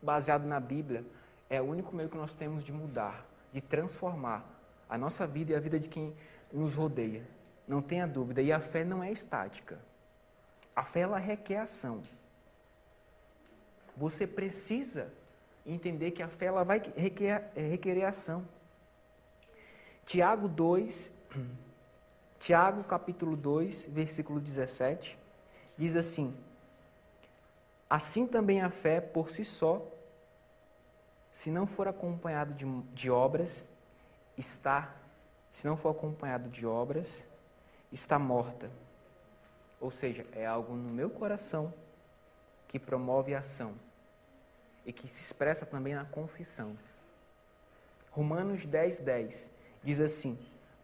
baseado 0.00 0.44
na 0.44 0.58
Bíblia, 0.58 1.04
é 1.48 1.60
o 1.60 1.64
único 1.64 1.94
meio 1.94 2.08
que 2.08 2.16
nós 2.16 2.34
temos 2.34 2.64
de 2.64 2.72
mudar, 2.72 3.26
de 3.52 3.60
transformar 3.60 4.44
a 4.88 4.98
nossa 4.98 5.26
vida 5.26 5.52
e 5.52 5.54
a 5.54 5.60
vida 5.60 5.78
de 5.78 5.88
quem 5.88 6.14
nos 6.52 6.74
rodeia. 6.74 7.26
Não 7.66 7.80
tenha 7.80 8.06
dúvida. 8.06 8.42
E 8.42 8.52
a 8.52 8.60
fé 8.60 8.84
não 8.84 9.02
é 9.02 9.10
estática. 9.10 9.78
A 10.74 10.84
fé 10.84 11.00
ela 11.00 11.18
requer 11.18 11.58
ação. 11.58 12.02
Você 13.96 14.26
precisa 14.26 15.12
entender 15.64 16.10
que 16.10 16.22
a 16.22 16.28
fé 16.28 16.46
ela 16.46 16.64
vai 16.64 16.82
requer, 16.96 17.52
requerer 17.54 18.04
ação. 18.04 18.46
Tiago 20.04 20.48
2, 20.48 21.10
Tiago 22.38 22.84
capítulo 22.84 23.36
2, 23.36 23.86
versículo 23.86 24.38
17, 24.38 25.18
diz 25.78 25.96
assim: 25.96 26.36
Assim 27.88 28.26
também 28.26 28.60
a 28.60 28.68
fé 28.68 29.00
por 29.00 29.30
si 29.30 29.44
só, 29.46 29.82
se 31.32 31.50
não 31.50 31.66
for 31.66 31.88
acompanhado 31.88 32.52
de, 32.52 32.66
de 32.92 33.10
obras, 33.10 33.64
está, 34.36 34.94
se 35.50 35.66
não 35.66 35.76
for 35.76 35.90
acompanhado 35.90 36.50
de 36.50 36.66
obras, 36.66 37.26
está 37.90 38.18
morta. 38.18 38.70
Ou 39.80 39.90
seja, 39.90 40.22
é 40.32 40.44
algo 40.44 40.74
no 40.74 40.92
meu 40.92 41.08
coração 41.08 41.72
que 42.68 42.78
promove 42.78 43.34
a 43.34 43.38
ação 43.38 43.74
e 44.84 44.92
que 44.92 45.08
se 45.08 45.22
expressa 45.22 45.64
também 45.64 45.94
na 45.94 46.04
confissão. 46.04 46.76
Romanos 48.10 48.66
10, 48.66 48.98
10 49.00 49.63
diz 49.84 50.00
assim: 50.00 50.38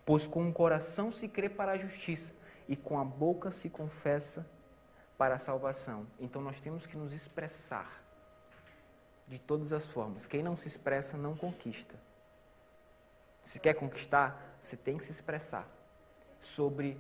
Pois 0.05 0.27
com 0.27 0.49
o 0.49 0.53
coração 0.53 1.11
se 1.11 1.27
crê 1.27 1.49
para 1.49 1.73
a 1.73 1.79
justiça 1.79 2.33
e 2.69 2.77
com 2.77 2.99
a 2.99 3.05
boca 3.05 3.51
se 3.51 3.69
confessa 3.69 4.47
para 5.19 5.35
a 5.35 5.39
salvação. 5.39 6.05
Então 6.19 6.41
nós 6.41 6.61
temos 6.61 6.87
que 6.87 6.97
nos 6.97 7.13
expressar 7.13 8.03
de 9.27 9.41
todas 9.41 9.73
as 9.73 9.87
formas. 9.87 10.27
Quem 10.27 10.43
não 10.43 10.57
se 10.57 10.69
expressa 10.69 11.17
não 11.17 11.37
conquista. 11.37 11.97
Se 13.43 13.59
quer 13.59 13.75
conquistar, 13.75 14.57
você 14.61 14.77
tem 14.77 14.99
que 14.99 15.05
se 15.05 15.13
expressar 15.13 15.67
sobre 16.41 16.99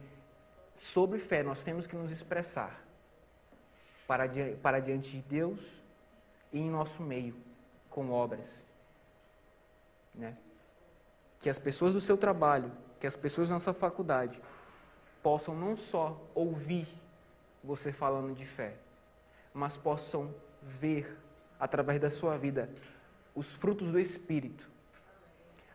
sobre 0.80 1.18
fé, 1.18 1.42
nós 1.42 1.62
temos 1.62 1.86
que 1.86 1.94
nos 1.94 2.10
expressar 2.10 2.82
para, 4.06 4.24
para 4.62 4.80
diante 4.80 5.10
de 5.10 5.20
Deus 5.20 5.82
e 6.50 6.58
em 6.58 6.70
nosso 6.70 7.02
meio, 7.02 7.36
com 7.90 8.10
obras. 8.10 8.62
Né? 10.14 10.36
Que 11.40 11.50
as 11.50 11.58
pessoas 11.58 11.92
do 11.92 12.00
seu 12.00 12.16
trabalho, 12.16 12.70
que 13.00 13.06
as 13.06 13.16
pessoas 13.16 13.48
da 13.48 13.54
nossa 13.54 13.72
faculdade, 13.72 14.40
possam 15.22 15.54
não 15.54 15.76
só 15.76 16.22
ouvir 16.34 16.86
você 17.64 17.90
falando 17.92 18.34
de 18.34 18.46
fé, 18.46 18.76
mas 19.52 19.76
possam 19.76 20.32
ver 20.62 21.18
através 21.58 21.98
da 21.98 22.10
sua 22.10 22.38
vida 22.38 22.70
os 23.34 23.54
frutos 23.54 23.90
do 23.90 23.98
Espírito. 23.98 24.70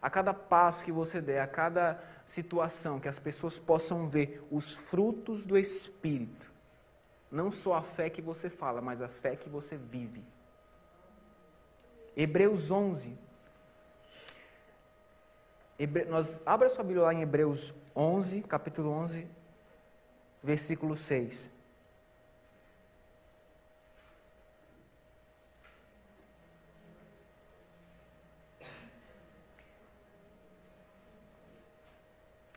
A 0.02 0.10
cada 0.10 0.34
passo 0.34 0.86
que 0.86 0.92
você 0.92 1.20
der, 1.20 1.42
a 1.42 1.48
cada 1.48 2.00
situação, 2.28 3.00
que 3.00 3.08
as 3.08 3.20
pessoas 3.20 3.60
possam 3.60 4.08
ver 4.08 4.46
os 4.52 4.74
frutos 4.74 5.46
do 5.46 5.58
Espírito. 5.58 6.52
Não 7.32 7.52
só 7.52 7.74
a 7.76 7.82
fé 7.82 8.10
que 8.10 8.22
você 8.22 8.50
fala, 8.50 8.82
mas 8.82 9.02
a 9.02 9.08
fé 9.08 9.36
que 9.36 9.50
você 9.50 9.76
vive. 9.78 10.24
Hebreus 12.16 12.72
11. 12.72 13.18
Hebre... 15.78 16.06
Nós, 16.06 16.42
abra 16.46 16.70
sua 16.70 16.84
Bíblia 16.84 17.06
lá 17.06 17.14
em 17.14 17.22
Hebreus 17.22 17.74
11, 17.96 18.42
capítulo 18.44 18.90
11, 18.92 19.28
versículo 20.42 20.96
6. 20.96 21.52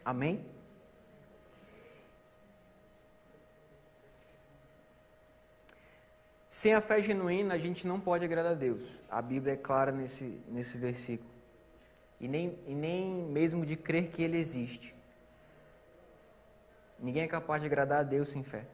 Amém? 0.05 0.43
Sem 6.49 6.73
a 6.73 6.81
fé 6.81 7.03
genuína, 7.03 7.55
a 7.55 7.59
gente 7.59 7.87
não 7.87 8.01
pode 8.01 8.25
agradar 8.25 8.53
a 8.53 8.55
Deus. 8.55 9.03
A 9.11 9.21
Bíblia 9.21 9.53
é 9.53 9.57
clara 9.57 9.93
nesse, 9.93 10.43
nesse 10.49 10.79
versículo. 10.79 11.38
E 12.21 12.27
nem, 12.27 12.59
e 12.67 12.75
nem 12.75 13.13
mesmo 13.13 13.65
de 13.65 13.77
crer 13.77 14.11
que 14.11 14.23
Ele 14.23 14.39
existe. 14.39 14.95
Ninguém 16.99 17.23
é 17.23 17.29
capaz 17.29 17.61
de 17.61 17.67
agradar 17.67 18.01
a 18.01 18.03
Deus 18.03 18.31
sem 18.31 18.43
fé. 18.43 18.65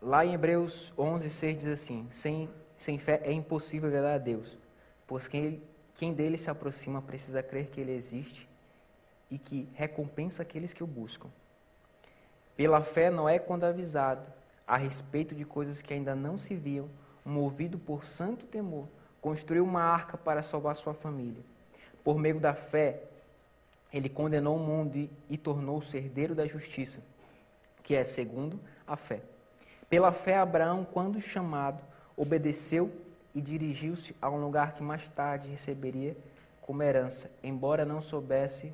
Lá 0.00 0.24
em 0.24 0.32
Hebreus 0.32 0.92
11, 0.96 1.28
6 1.28 1.58
diz 1.58 1.66
assim: 1.66 2.06
sem, 2.10 2.48
sem 2.78 2.98
fé 2.98 3.20
é 3.24 3.32
impossível 3.32 3.88
agradar 3.88 4.14
a 4.14 4.18
Deus, 4.18 4.56
pois 5.06 5.28
quem 5.28 5.60
quem 5.98 6.14
dele 6.14 6.38
se 6.38 6.48
aproxima 6.48 7.02
precisa 7.02 7.42
crer 7.42 7.66
que 7.66 7.80
ele 7.80 7.90
existe 7.90 8.48
e 9.28 9.36
que 9.36 9.68
recompensa 9.74 10.42
aqueles 10.42 10.72
que 10.72 10.84
o 10.84 10.86
buscam. 10.86 11.28
Pela 12.56 12.80
fé, 12.82 13.10
Noé, 13.10 13.40
quando 13.40 13.64
avisado 13.64 14.32
a 14.64 14.76
respeito 14.76 15.34
de 15.34 15.44
coisas 15.44 15.82
que 15.82 15.92
ainda 15.92 16.14
não 16.14 16.38
se 16.38 16.54
viam, 16.54 16.88
movido 17.28 17.78
por 17.78 18.04
santo 18.04 18.46
temor, 18.46 18.88
construiu 19.20 19.64
uma 19.64 19.82
arca 19.82 20.16
para 20.16 20.42
salvar 20.42 20.74
sua 20.74 20.94
família. 20.94 21.42
Por 22.02 22.18
meio 22.18 22.40
da 22.40 22.54
fé, 22.54 23.02
ele 23.92 24.08
condenou 24.08 24.56
o 24.56 24.60
mundo 24.60 24.96
e, 24.96 25.10
e 25.28 25.36
tornou-se 25.36 25.96
herdeiro 25.96 26.34
da 26.34 26.46
justiça, 26.46 27.00
que 27.82 27.94
é 27.94 28.04
segundo 28.04 28.58
a 28.86 28.96
fé. 28.96 29.20
Pela 29.88 30.12
fé, 30.12 30.36
Abraão, 30.36 30.84
quando 30.84 31.20
chamado, 31.20 31.82
obedeceu 32.16 32.90
e 33.34 33.40
dirigiu-se 33.40 34.14
a 34.20 34.28
um 34.30 34.40
lugar 34.40 34.72
que 34.72 34.82
mais 34.82 35.08
tarde 35.08 35.48
receberia 35.48 36.16
como 36.62 36.82
herança, 36.82 37.30
embora 37.42 37.84
não 37.84 38.00
soubesse 38.00 38.72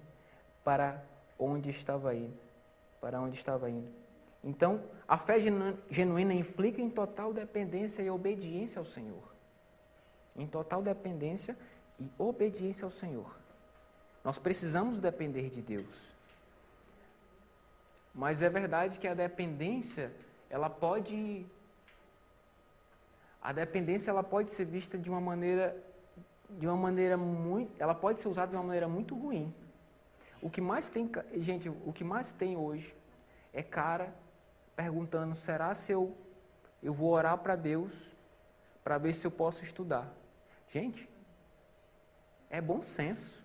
para 0.65 1.03
onde 1.39 1.71
estava 1.71 2.15
indo. 2.15 2.35
Para 3.01 3.21
onde 3.21 3.37
estava 3.37 3.71
indo. 3.71 4.04
Então, 4.45 4.83
a 5.09 5.17
fé 5.17 5.39
genuína 5.91 6.35
implica 6.35 6.83
em 6.83 6.91
total 6.91 7.33
dependência 7.33 8.03
e 8.03 8.11
obediência 8.11 8.79
ao 8.79 8.85
Senhor. 8.85 9.35
Em 10.37 10.47
total 10.47 10.83
dependência 10.83 11.57
e 11.99 12.11
obediência 12.19 12.85
ao 12.85 12.91
Senhor. 12.91 13.35
Nós 14.23 14.39
precisamos 14.39 15.01
depender 15.01 15.49
de 15.49 15.63
Deus. 15.63 16.15
Mas 18.15 18.43
é 18.43 18.51
verdade 18.51 18.99
que 18.99 19.09
a 19.09 19.15
dependência, 19.15 20.13
ela 20.51 20.69
pode 20.69 21.47
a 23.41 23.53
dependência 23.53 24.11
ela 24.11 24.23
pode 24.23 24.51
ser 24.53 24.65
vista 24.65 24.97
de 24.97 25.11
uma 25.11 25.21
maneira 25.21 25.77
de 26.51 26.67
uma 26.67 26.77
maneira 26.77 27.17
muito, 27.17 27.73
ela 27.79 27.95
pode 27.95 28.21
ser 28.21 28.29
usada 28.29 28.51
de 28.51 28.57
uma 28.57 28.63
maneira 28.63 28.87
muito 28.87 29.15
ruim. 29.17 29.53
O 30.41 30.51
que 30.51 30.61
mais 30.61 30.89
tem, 30.89 31.11
gente, 31.37 31.69
o 31.69 31.93
que 31.93 32.05
mais 32.05 32.31
tem 32.31 32.57
hoje 32.57 32.95
é 33.53 33.63
cara 33.63 34.15
perguntando: 34.75 35.35
será 35.37 35.75
se 35.75 35.93
eu 35.93 36.17
eu 36.83 36.93
vou 36.93 37.11
orar 37.11 37.39
para 37.39 37.57
Deus 37.57 38.15
para 38.83 38.99
ver 38.99 39.15
se 39.15 39.27
eu 39.27 39.31
posso 39.31 39.65
estudar? 39.65 40.07
Gente, 40.69 41.09
é 42.51 42.61
bom 42.61 42.83
senso. 42.83 43.43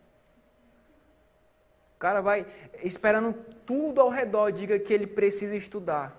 O 1.96 2.00
cara 2.00 2.22
vai 2.22 2.46
esperando 2.84 3.34
tudo 3.66 4.02
ao 4.02 4.10
redor, 4.10 4.52
diga 4.52 4.78
que 4.78 4.94
ele 4.94 5.08
precisa 5.08 5.56
estudar. 5.56 6.16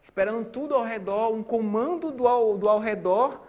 Esperando 0.00 0.44
tudo 0.50 0.74
ao 0.74 0.84
redor, 0.84 1.32
um 1.32 1.42
comando 1.42 2.10
do 2.10 2.28
ao, 2.28 2.56
do 2.56 2.68
ao 2.68 2.78
redor, 2.78 3.46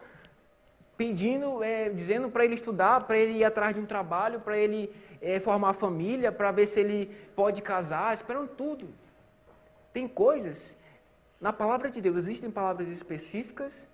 pedindo, 0.97 1.63
é, 1.63 1.89
dizendo 1.89 2.29
para 2.29 2.45
ele 2.45 2.55
estudar, 2.55 3.03
para 3.03 3.17
ele 3.17 3.33
ir 3.39 3.43
atrás 3.43 3.75
de 3.75 3.81
um 3.81 3.85
trabalho, 3.85 4.39
para 4.39 4.57
ele 4.57 4.93
é, 5.21 5.39
formar 5.39 5.73
família, 5.73 6.31
para 6.31 6.51
ver 6.51 6.67
se 6.67 6.79
ele 6.79 7.07
pode 7.35 7.61
casar, 7.61 8.13
esperando 8.13 8.47
tudo. 8.49 8.87
Tem 9.95 10.09
coisas, 10.09 10.75
na 11.39 11.53
palavra 11.53 11.89
de 11.89 12.01
Deus, 12.01 12.17
existem 12.17 12.51
palavras 12.51 12.89
específicas 12.89 13.87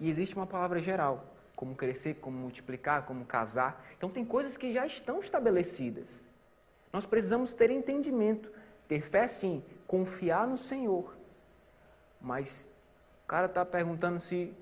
e 0.00 0.08
existe 0.08 0.34
uma 0.34 0.46
palavra 0.46 0.80
geral, 0.80 1.26
como 1.54 1.76
crescer, 1.76 2.14
como 2.14 2.38
multiplicar, 2.38 3.04
como 3.04 3.26
casar. 3.26 3.84
Então 3.98 4.08
tem 4.08 4.24
coisas 4.24 4.56
que 4.56 4.72
já 4.72 4.86
estão 4.86 5.20
estabelecidas. 5.20 6.08
Nós 6.90 7.04
precisamos 7.04 7.52
ter 7.52 7.70
entendimento, 7.70 8.50
ter 8.88 9.02
fé 9.02 9.28
sim, 9.28 9.62
confiar 9.86 10.46
no 10.46 10.56
Senhor. 10.56 11.14
Mas 12.18 12.66
o 13.22 13.26
cara 13.26 13.44
está 13.44 13.62
perguntando 13.62 14.20
se 14.20 14.54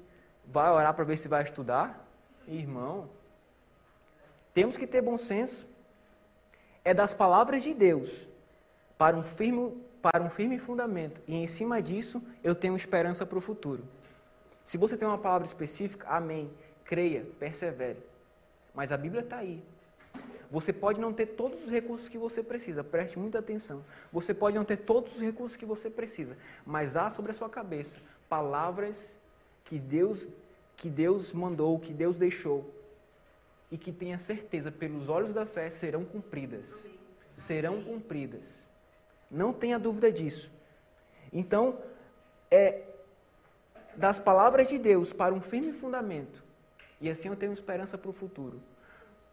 vai 0.44 0.73
orar 0.73 0.92
para 0.92 1.04
ver 1.04 1.18
se 1.18 1.28
vai 1.28 1.44
estudar. 1.44 2.04
Irmão, 2.49 3.09
temos 4.52 4.76
que 4.76 4.88
ter 4.88 5.02
bom 5.02 5.16
senso. 5.16 5.68
É 6.85 6.92
das 6.92 7.14
palavras 7.14 7.62
de 7.62 7.75
Deus 7.75 8.28
para 8.99 9.16
um 9.16 9.23
firme, 9.23 9.88
para 10.02 10.23
um 10.23 10.30
firme 10.30 10.59
fundamento. 10.59 11.21
E 11.26 11.37
em 11.37 11.47
cima 11.47 11.80
disso, 11.80 12.23
eu 12.42 12.54
tenho 12.54 12.76
esperança 12.76 13.26
para 13.26 13.38
o 13.38 13.40
futuro. 13.40 13.85
Se 14.64 14.78
você 14.78 14.97
tem 14.97 15.07
uma 15.07 15.19
palavra 15.19 15.47
específica, 15.47 16.09
amém. 16.09 16.50
Creia, 16.85 17.26
persevere. 17.38 18.02
Mas 18.75 18.92
a 18.92 18.97
Bíblia 18.97 19.23
está 19.23 19.38
aí. 19.38 19.62
Você 20.51 20.72
pode 20.72 21.01
não 21.01 21.12
ter 21.12 21.27
todos 21.27 21.64
os 21.64 21.70
recursos 21.70 22.09
que 22.09 22.18
você 22.18 22.42
precisa, 22.42 22.83
preste 22.83 23.18
muita 23.18 23.38
atenção. 23.38 23.85
Você 24.12 24.35
pode 24.35 24.57
não 24.57 24.64
ter 24.64 24.79
todos 24.79 25.14
os 25.14 25.20
recursos 25.20 25.57
que 25.57 25.64
você 25.64 25.88
precisa, 25.88 26.37
mas 26.66 26.96
há 26.96 27.09
sobre 27.09 27.31
a 27.31 27.35
sua 27.35 27.48
cabeça 27.48 27.96
palavras 28.31 29.16
que 29.64 29.79
Deus 29.79 30.29
que 30.77 30.88
Deus 30.88 31.35
mandou, 31.35 31.79
que 31.79 31.92
Deus 31.92 32.16
deixou 32.16 32.72
e 33.70 33.77
que 33.77 33.92
tenha 33.92 34.16
certeza 34.16 34.72
pelos 34.72 35.11
olhos 35.11 35.31
da 35.31 35.44
fé 35.44 35.68
serão 35.68 36.07
cumpridas. 36.07 36.88
Serão 37.37 37.83
cumpridas. 37.83 38.66
Não 39.31 39.53
tenha 39.53 39.79
dúvida 39.79 40.11
disso. 40.11 40.53
Então, 41.33 41.79
é 42.51 42.83
das 43.97 44.19
palavras 44.19 44.69
de 44.69 44.79
Deus 44.79 45.12
para 45.12 45.35
um 45.35 45.40
firme 45.40 45.73
fundamento. 45.73 46.43
E 47.01 47.11
assim 47.11 47.29
eu 47.29 47.37
tenho 47.37 47.53
esperança 47.53 47.97
para 47.97 48.11
o 48.11 48.12
futuro. 48.12 48.61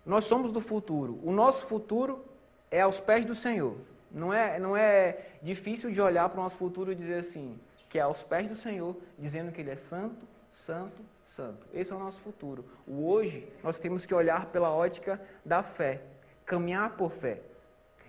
Nós 0.06 0.26
somos 0.26 0.52
do 0.52 0.62
futuro. 0.62 1.20
O 1.24 1.32
nosso 1.32 1.68
futuro 1.68 2.24
é 2.72 2.82
aos 2.82 3.00
pés 3.00 3.26
do 3.26 3.36
Senhor. 3.36 3.78
Não 4.12 4.34
é, 4.34 4.60
não 4.60 4.76
é 4.76 5.26
difícil 5.42 5.92
de 5.92 6.02
olhar 6.02 6.30
para 6.30 6.40
o 6.40 6.44
nosso 6.44 6.58
futuro 6.58 6.92
e 6.92 6.96
dizer 6.96 7.20
assim, 7.20 7.60
que 7.90 8.00
é 8.00 8.02
aos 8.02 8.24
pés 8.24 8.48
do 8.48 8.56
Senhor, 8.56 8.96
dizendo 9.18 9.52
que 9.52 9.62
Ele 9.62 9.72
é 9.72 9.76
santo, 9.76 10.26
santo, 10.52 11.02
santo. 11.26 11.68
Esse 11.74 11.92
é 11.92 11.96
o 11.96 12.00
nosso 12.00 12.20
futuro. 12.22 12.64
O 12.88 13.10
hoje, 13.10 13.48
nós 13.64 13.80
temos 13.80 14.06
que 14.06 14.14
olhar 14.14 14.48
pela 14.48 14.72
ótica 14.72 15.22
da 15.44 15.62
fé, 15.62 16.02
caminhar 16.46 16.96
por 16.96 17.12
fé. 17.12 17.42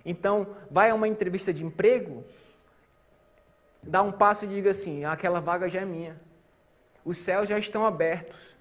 Então, 0.09 0.47
vai 0.71 0.89
a 0.89 0.95
uma 0.95 1.07
entrevista 1.07 1.53
de 1.53 1.63
emprego, 1.63 2.23
dá 3.85 4.01
um 4.01 4.11
passo 4.11 4.45
e 4.45 4.47
diga 4.47 4.71
assim: 4.71 5.05
aquela 5.05 5.39
vaga 5.39 5.69
já 5.69 5.81
é 5.81 5.85
minha. 5.85 6.19
Os 7.05 7.17
céus 7.17 7.47
já 7.47 7.59
estão 7.59 7.85
abertos. 7.85 8.57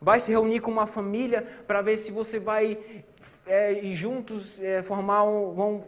Vai 0.00 0.20
se 0.20 0.30
reunir 0.30 0.60
com 0.60 0.70
uma 0.70 0.86
família 0.86 1.46
para 1.66 1.82
ver 1.82 1.98
se 1.98 2.10
você 2.10 2.38
vai 2.38 3.04
é, 3.46 3.78
juntos 3.92 4.58
é, 4.58 4.82
formar 4.82 5.24
um, 5.24 5.52
vão 5.52 5.84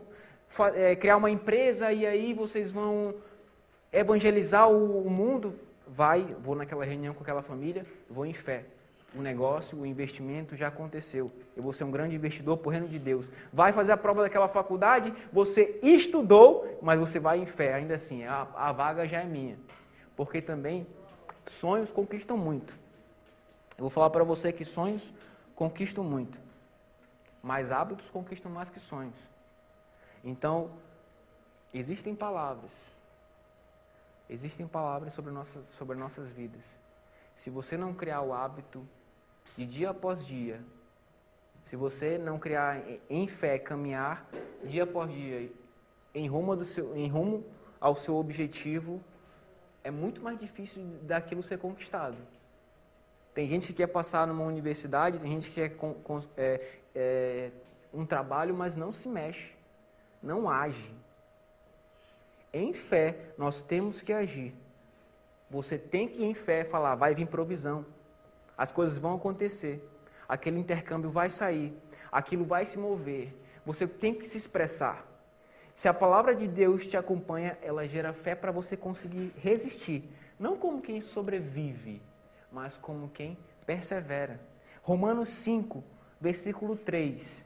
é, 0.74 0.94
criar 0.94 1.16
uma 1.16 1.30
empresa 1.30 1.90
e 1.90 2.06
aí 2.06 2.34
vocês 2.34 2.70
vão 2.70 3.14
evangelizar 3.90 4.68
o, 4.68 5.06
o 5.06 5.10
mundo. 5.10 5.58
Vai, 5.86 6.36
vou 6.42 6.54
naquela 6.54 6.84
reunião 6.84 7.14
com 7.14 7.22
aquela 7.22 7.40
família, 7.40 7.86
vou 8.10 8.26
em 8.26 8.34
fé. 8.34 8.66
O 9.18 9.20
negócio, 9.20 9.80
o 9.80 9.84
investimento 9.84 10.54
já 10.54 10.68
aconteceu. 10.68 11.32
Eu 11.56 11.62
vou 11.64 11.72
ser 11.72 11.82
um 11.82 11.90
grande 11.90 12.14
investidor 12.14 12.56
por 12.56 12.70
reino 12.70 12.86
de 12.86 13.00
Deus. 13.00 13.28
Vai 13.52 13.72
fazer 13.72 13.90
a 13.90 13.96
prova 13.96 14.22
daquela 14.22 14.46
faculdade, 14.46 15.12
você 15.32 15.80
estudou, 15.82 16.78
mas 16.80 17.00
você 17.00 17.18
vai 17.18 17.40
em 17.40 17.44
fé. 17.44 17.74
Ainda 17.74 17.96
assim, 17.96 18.22
a, 18.22 18.46
a 18.54 18.70
vaga 18.70 19.08
já 19.08 19.20
é 19.20 19.24
minha. 19.24 19.58
Porque 20.14 20.40
também 20.40 20.86
sonhos 21.46 21.90
conquistam 21.90 22.36
muito. 22.36 22.78
Eu 23.76 23.82
vou 23.82 23.90
falar 23.90 24.08
para 24.10 24.22
você 24.22 24.52
que 24.52 24.64
sonhos 24.64 25.12
conquistam 25.52 26.04
muito, 26.04 26.38
mas 27.42 27.72
hábitos 27.72 28.08
conquistam 28.10 28.52
mais 28.52 28.70
que 28.70 28.78
sonhos. 28.78 29.18
Então, 30.22 30.70
existem 31.74 32.14
palavras, 32.14 32.72
existem 34.30 34.68
palavras 34.68 35.12
sobre 35.12 35.32
nossas, 35.32 35.68
sobre 35.70 35.96
nossas 35.96 36.30
vidas. 36.30 36.78
Se 37.34 37.50
você 37.50 37.76
não 37.76 37.92
criar 37.92 38.20
o 38.20 38.32
hábito 38.32 38.86
de 39.56 39.66
dia 39.66 39.90
após 39.90 40.24
dia, 40.24 40.60
se 41.64 41.76
você 41.76 42.16
não 42.16 42.38
criar 42.38 42.82
em 43.10 43.26
fé, 43.26 43.58
caminhar 43.58 44.28
dia 44.64 44.84
após 44.84 45.10
dia 45.10 45.50
em 46.14 46.26
rumo, 46.26 46.56
do 46.56 46.64
seu, 46.64 46.96
em 46.96 47.08
rumo 47.08 47.44
ao 47.80 47.94
seu 47.94 48.16
objetivo, 48.16 49.02
é 49.84 49.90
muito 49.90 50.20
mais 50.22 50.38
difícil 50.38 50.82
daquilo 51.02 51.42
ser 51.42 51.58
conquistado. 51.58 52.16
Tem 53.34 53.46
gente 53.46 53.68
que 53.68 53.74
quer 53.74 53.86
passar 53.86 54.26
numa 54.26 54.44
universidade, 54.44 55.18
tem 55.18 55.30
gente 55.30 55.50
que 55.50 55.68
quer 55.68 55.76
é, 56.36 56.66
é, 56.94 57.50
um 57.92 58.04
trabalho, 58.04 58.54
mas 58.54 58.74
não 58.74 58.92
se 58.92 59.08
mexe, 59.08 59.52
não 60.22 60.48
age. 60.48 60.94
Em 62.52 62.72
fé, 62.72 63.32
nós 63.36 63.60
temos 63.60 64.02
que 64.02 64.12
agir. 64.12 64.54
Você 65.50 65.78
tem 65.78 66.08
que, 66.08 66.24
em 66.24 66.34
fé, 66.34 66.64
falar: 66.64 66.94
vai 66.94 67.14
vir 67.14 67.28
provisão, 67.28 67.86
as 68.58 68.72
coisas 68.72 68.98
vão 68.98 69.14
acontecer, 69.14 69.88
aquele 70.28 70.58
intercâmbio 70.58 71.10
vai 71.10 71.30
sair, 71.30 71.72
aquilo 72.10 72.44
vai 72.44 72.66
se 72.66 72.76
mover. 72.76 73.32
Você 73.64 73.86
tem 73.86 74.12
que 74.12 74.26
se 74.26 74.36
expressar. 74.36 75.06
Se 75.74 75.86
a 75.86 75.94
palavra 75.94 76.34
de 76.34 76.48
Deus 76.48 76.88
te 76.88 76.96
acompanha, 76.96 77.56
ela 77.62 77.86
gera 77.86 78.12
fé 78.12 78.34
para 78.34 78.50
você 78.50 78.76
conseguir 78.76 79.32
resistir. 79.36 80.10
Não 80.36 80.56
como 80.56 80.82
quem 80.82 81.00
sobrevive, 81.00 82.02
mas 82.50 82.76
como 82.76 83.08
quem 83.10 83.38
persevera. 83.64 84.40
Romanos 84.82 85.28
5, 85.28 85.84
versículo 86.20 86.74
3, 86.76 87.44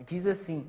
diz 0.00 0.26
assim: 0.26 0.68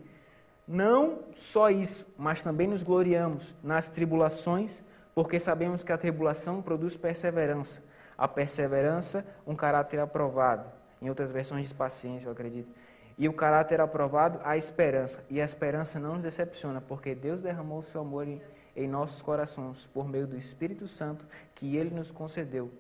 Não 0.68 1.24
só 1.34 1.72
isso, 1.72 2.06
mas 2.16 2.44
também 2.44 2.68
nos 2.68 2.84
gloriamos 2.84 3.56
nas 3.64 3.90
tribulações, 3.90 4.84
porque 5.16 5.40
sabemos 5.40 5.84
que 5.84 5.92
a 5.92 5.98
tribulação 5.98 6.62
produz 6.62 6.96
perseverança. 6.96 7.82
A 8.18 8.28
perseverança, 8.28 9.26
um 9.46 9.56
caráter 9.56 10.00
aprovado. 10.00 10.70
Em 11.02 11.10
outras 11.10 11.32
versões 11.32 11.68
de 11.68 11.74
paciência, 11.74 12.28
eu 12.28 12.32
acredito. 12.32 12.70
E 13.18 13.28
o 13.28 13.34
caráter 13.34 13.82
aprovado, 13.82 14.40
a 14.44 14.58
esperança. 14.58 15.24
E 15.30 15.42
a 15.42 15.46
esperança 15.46 16.00
não 16.00 16.14
nos 16.14 16.24
decepciona, 16.24 16.82
porque 16.82 17.16
Deus 17.16 17.42
derramou 17.42 17.80
o 17.80 17.84
seu 17.84 18.02
amor 18.02 18.28
em, 18.28 18.42
em 18.76 18.88
nossos 18.88 19.22
corações 19.22 19.88
por 19.88 20.08
meio 20.08 20.28
do 20.28 20.38
Espírito 20.38 20.88
Santo 20.88 21.26
que 21.56 21.76
ele 21.76 21.94
nos 21.94 22.12
concedeu. 22.12 22.72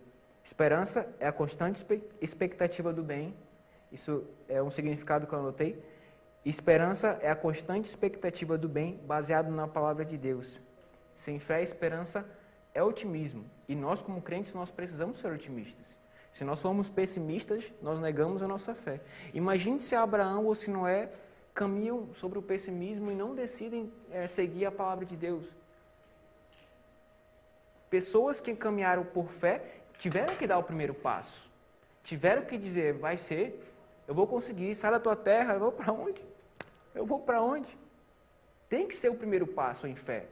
Esperança 0.43 1.08
é 1.19 1.28
a 1.28 1.32
constante 1.32 1.86
expectativa 2.21 2.93
do 2.93 3.04
bem. 3.04 3.36
Isso 3.91 4.23
é 4.47 4.62
um 4.62 4.69
significado 4.69 5.28
que 5.28 5.34
eu 5.34 5.39
anotei. 5.39 5.84
Esperança 6.45 7.19
é 7.21 7.30
a 7.30 7.36
constante 7.36 7.86
expectativa 7.86 8.58
do 8.58 8.69
bem 8.69 9.02
baseado 9.06 9.52
na 9.52 9.67
palavra 9.67 10.06
de 10.06 10.17
Deus. 10.17 10.62
Sem 11.15 11.39
fé, 11.39 11.62
esperança 11.62 12.23
é 12.77 12.83
otimismo. 12.83 13.43
E 13.67 13.73
nós, 13.73 14.03
como 14.03 14.21
crentes, 14.21 14.53
nós 14.53 14.69
precisamos 14.69 15.17
ser 15.17 15.31
otimistas. 15.31 15.87
Se 16.31 16.43
nós 16.43 16.61
formos 16.61 16.87
pessimistas, 16.87 17.73
nós 17.81 17.99
negamos 17.99 18.43
a 18.43 18.47
nossa 18.47 18.75
fé. 18.75 19.01
Imagine 19.33 19.79
se 19.79 19.95
Abraão 19.95 20.45
ou 20.45 20.53
se 20.53 20.69
Noé 20.69 21.09
caminham 21.55 22.13
sobre 22.13 22.37
o 22.37 22.41
pessimismo 22.41 23.11
e 23.11 23.15
não 23.15 23.33
decidem 23.33 23.91
é, 24.11 24.27
seguir 24.27 24.67
a 24.67 24.71
palavra 24.71 25.07
de 25.07 25.15
Deus. 25.15 25.43
Pessoas 27.89 28.39
que 28.39 28.55
caminharam 28.55 29.03
por 29.03 29.31
fé 29.31 29.63
tiveram 29.97 30.35
que 30.35 30.45
dar 30.45 30.59
o 30.59 30.63
primeiro 30.63 30.93
passo. 30.93 31.49
Tiveram 32.03 32.45
que 32.45 32.59
dizer, 32.59 32.93
vai 32.93 33.17
ser, 33.17 33.59
eu 34.07 34.13
vou 34.13 34.27
conseguir, 34.27 34.75
sai 34.75 34.91
da 34.91 34.99
tua 34.99 35.15
terra, 35.15 35.55
eu 35.55 35.59
vou 35.59 35.71
para 35.71 35.91
onde? 35.91 36.23
Eu 36.93 37.07
vou 37.07 37.21
para 37.21 37.41
onde? 37.41 37.75
Tem 38.69 38.87
que 38.87 38.93
ser 38.93 39.09
o 39.09 39.15
primeiro 39.15 39.47
passo 39.47 39.87
em 39.87 39.95
fé. 39.95 40.27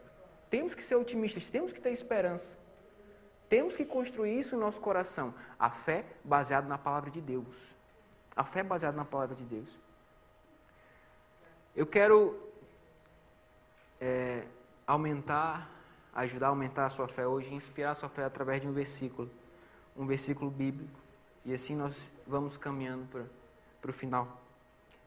Temos 0.49 0.75
que 0.75 0.83
ser 0.83 0.95
otimistas, 0.95 1.49
temos 1.49 1.71
que 1.71 1.81
ter 1.81 1.91
esperança. 1.91 2.57
Temos 3.49 3.75
que 3.75 3.85
construir 3.85 4.39
isso 4.39 4.55
no 4.55 4.61
nosso 4.61 4.81
coração. 4.81 5.33
A 5.59 5.69
fé 5.69 6.05
baseada 6.23 6.67
na 6.67 6.77
palavra 6.77 7.11
de 7.11 7.21
Deus. 7.21 7.75
A 8.35 8.43
fé 8.43 8.63
baseada 8.63 8.97
na 8.97 9.05
palavra 9.05 9.35
de 9.35 9.43
Deus. 9.43 9.69
Eu 11.75 11.85
quero 11.85 12.39
é, 13.99 14.45
aumentar 14.87 15.75
ajudar 16.15 16.47
a 16.47 16.49
aumentar 16.49 16.85
a 16.85 16.89
sua 16.89 17.09
fé 17.09 17.27
hoje, 17.27 17.53
inspirar 17.53 17.91
a 17.91 17.93
sua 17.93 18.07
fé 18.07 18.23
através 18.23 18.61
de 18.61 18.67
um 18.67 18.71
versículo, 18.71 19.29
um 19.97 20.05
versículo 20.05 20.49
bíblico. 20.49 20.97
E 21.43 21.53
assim 21.53 21.75
nós 21.75 22.09
vamos 22.25 22.57
caminhando 22.57 23.05
para 23.81 23.91
o 23.91 23.93
final. 23.93 24.41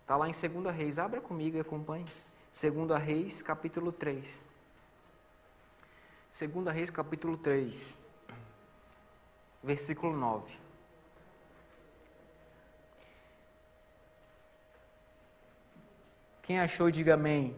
Está 0.03 0.16
lá 0.16 0.29
em 0.29 0.33
2 0.33 0.74
Reis, 0.77 0.98
abra 0.98 1.20
comigo 1.20 1.57
e 1.57 1.61
acompanhe. 1.61 2.05
2 2.53 3.03
Reis, 3.03 3.42
capítulo 3.42 3.90
3. 3.90 4.42
2 6.33 6.73
Reis, 6.73 6.91
capítulo 6.91 7.37
3, 7.37 7.97
versículo 9.62 10.17
9. 10.17 10.57
Quem 16.43 16.61
achou, 16.61 16.91
diga 16.91 17.14
amém. 17.14 17.55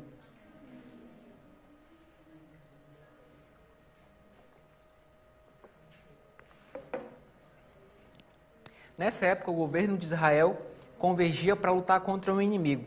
Nessa 8.97 9.27
época, 9.27 9.51
o 9.51 9.55
governo 9.55 9.97
de 9.97 10.07
Israel 10.07 10.61
convergia 10.99 11.55
para 11.57 11.73
lutar 11.73 12.01
contra 12.01 12.35
um 12.35 12.41
inimigo 12.41 12.85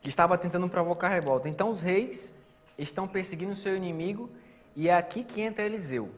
que 0.00 0.08
estava 0.08 0.38
tentando 0.38 0.68
provocar 0.68 1.08
revolta. 1.08 1.48
Então, 1.48 1.70
os 1.70 1.82
reis 1.82 2.32
estão 2.82 3.06
perseguindo 3.06 3.52
o 3.52 3.56
seu 3.56 3.76
inimigo 3.76 4.30
e 4.74 4.88
é 4.88 4.94
aqui 4.94 5.24
que 5.24 5.40
entra 5.40 5.64
Eliseu. 5.64 6.10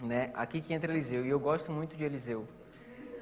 Né? 0.00 0.30
Aqui 0.34 0.60
que 0.60 0.74
entra 0.74 0.92
Eliseu. 0.92 1.24
E 1.24 1.30
eu 1.30 1.38
gosto 1.38 1.72
muito 1.72 1.96
de 1.96 2.04
Eliseu. 2.04 2.46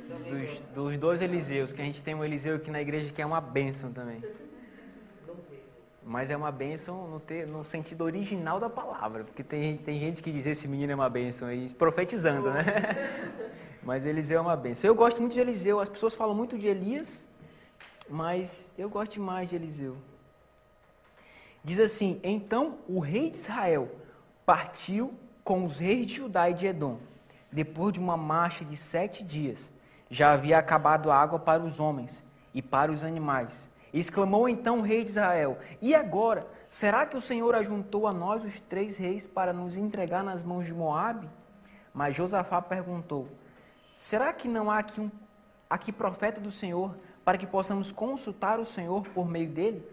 Dos, 0.06 0.60
dos 0.74 0.98
dois 0.98 1.22
Eliseus, 1.22 1.72
que 1.72 1.80
a 1.80 1.84
gente 1.84 2.02
tem 2.02 2.14
um 2.14 2.24
Eliseu 2.24 2.56
aqui 2.56 2.70
na 2.70 2.80
igreja 2.80 3.12
que 3.12 3.22
é 3.22 3.26
uma 3.26 3.40
bênção 3.40 3.92
também. 3.92 4.22
Mas 6.02 6.28
é 6.28 6.36
uma 6.36 6.52
bênção 6.52 7.08
no, 7.08 7.18
ter, 7.18 7.46
no 7.46 7.64
sentido 7.64 8.04
original 8.04 8.60
da 8.60 8.68
palavra. 8.68 9.24
Porque 9.24 9.42
tem, 9.42 9.78
tem 9.78 9.98
gente 9.98 10.22
que 10.22 10.30
diz 10.30 10.44
esse 10.44 10.68
menino 10.68 10.92
é 10.92 10.94
uma 10.94 11.08
bênção, 11.08 11.48
aí, 11.48 11.72
profetizando, 11.72 12.50
né? 12.50 12.64
Mas 13.82 14.04
Eliseu 14.04 14.38
é 14.38 14.40
uma 14.40 14.56
bênção. 14.56 14.88
Eu 14.88 14.94
gosto 14.94 15.20
muito 15.20 15.32
de 15.32 15.40
Eliseu. 15.40 15.80
As 15.80 15.88
pessoas 15.88 16.14
falam 16.14 16.34
muito 16.34 16.58
de 16.58 16.66
Elias, 16.66 17.28
mas 18.08 18.72
eu 18.78 18.88
gosto 18.88 19.20
mais 19.20 19.50
de 19.50 19.56
Eliseu. 19.56 19.96
Diz 21.64 21.78
assim: 21.78 22.20
Então 22.22 22.78
o 22.86 23.00
rei 23.00 23.30
de 23.30 23.38
Israel 23.38 23.90
partiu 24.46 25.14
com 25.42 25.64
os 25.64 25.78
reis 25.78 26.06
de 26.06 26.14
Judá 26.14 26.48
e 26.50 26.54
de 26.54 26.66
Edom, 26.66 26.98
depois 27.50 27.92
de 27.92 27.98
uma 27.98 28.16
marcha 28.16 28.64
de 28.64 28.76
sete 28.76 29.24
dias. 29.24 29.72
Já 30.10 30.32
havia 30.32 30.58
acabado 30.58 31.10
a 31.10 31.16
água 31.16 31.38
para 31.38 31.62
os 31.62 31.80
homens 31.80 32.22
e 32.52 32.62
para 32.62 32.92
os 32.92 33.02
animais 33.02 33.68
Exclamou 33.94 34.48
então 34.48 34.80
o 34.80 34.82
rei 34.82 35.04
de 35.04 35.10
Israel: 35.10 35.56
E 35.80 35.94
agora? 35.94 36.44
Será 36.68 37.06
que 37.06 37.16
o 37.16 37.20
Senhor 37.20 37.54
ajuntou 37.54 38.08
a 38.08 38.12
nós 38.12 38.44
os 38.44 38.58
três 38.58 38.96
reis 38.96 39.24
para 39.24 39.52
nos 39.52 39.76
entregar 39.76 40.24
nas 40.24 40.42
mãos 40.42 40.66
de 40.66 40.74
Moabe? 40.74 41.30
Mas 41.94 42.16
Josafá 42.16 42.60
perguntou: 42.60 43.28
Será 43.96 44.32
que 44.32 44.48
não 44.48 44.68
há 44.68 44.78
aqui 44.78 45.00
um 45.00 45.08
aqui 45.70 45.92
profeta 45.92 46.40
do 46.40 46.50
Senhor 46.50 46.96
para 47.24 47.38
que 47.38 47.46
possamos 47.46 47.92
consultar 47.92 48.58
o 48.58 48.66
Senhor 48.66 49.02
por 49.10 49.28
meio 49.28 49.48
dele? 49.48 49.88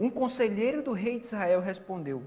Um 0.00 0.08
conselheiro 0.08 0.82
do 0.82 0.92
rei 0.92 1.18
de 1.18 1.26
Israel 1.26 1.60
respondeu: 1.60 2.24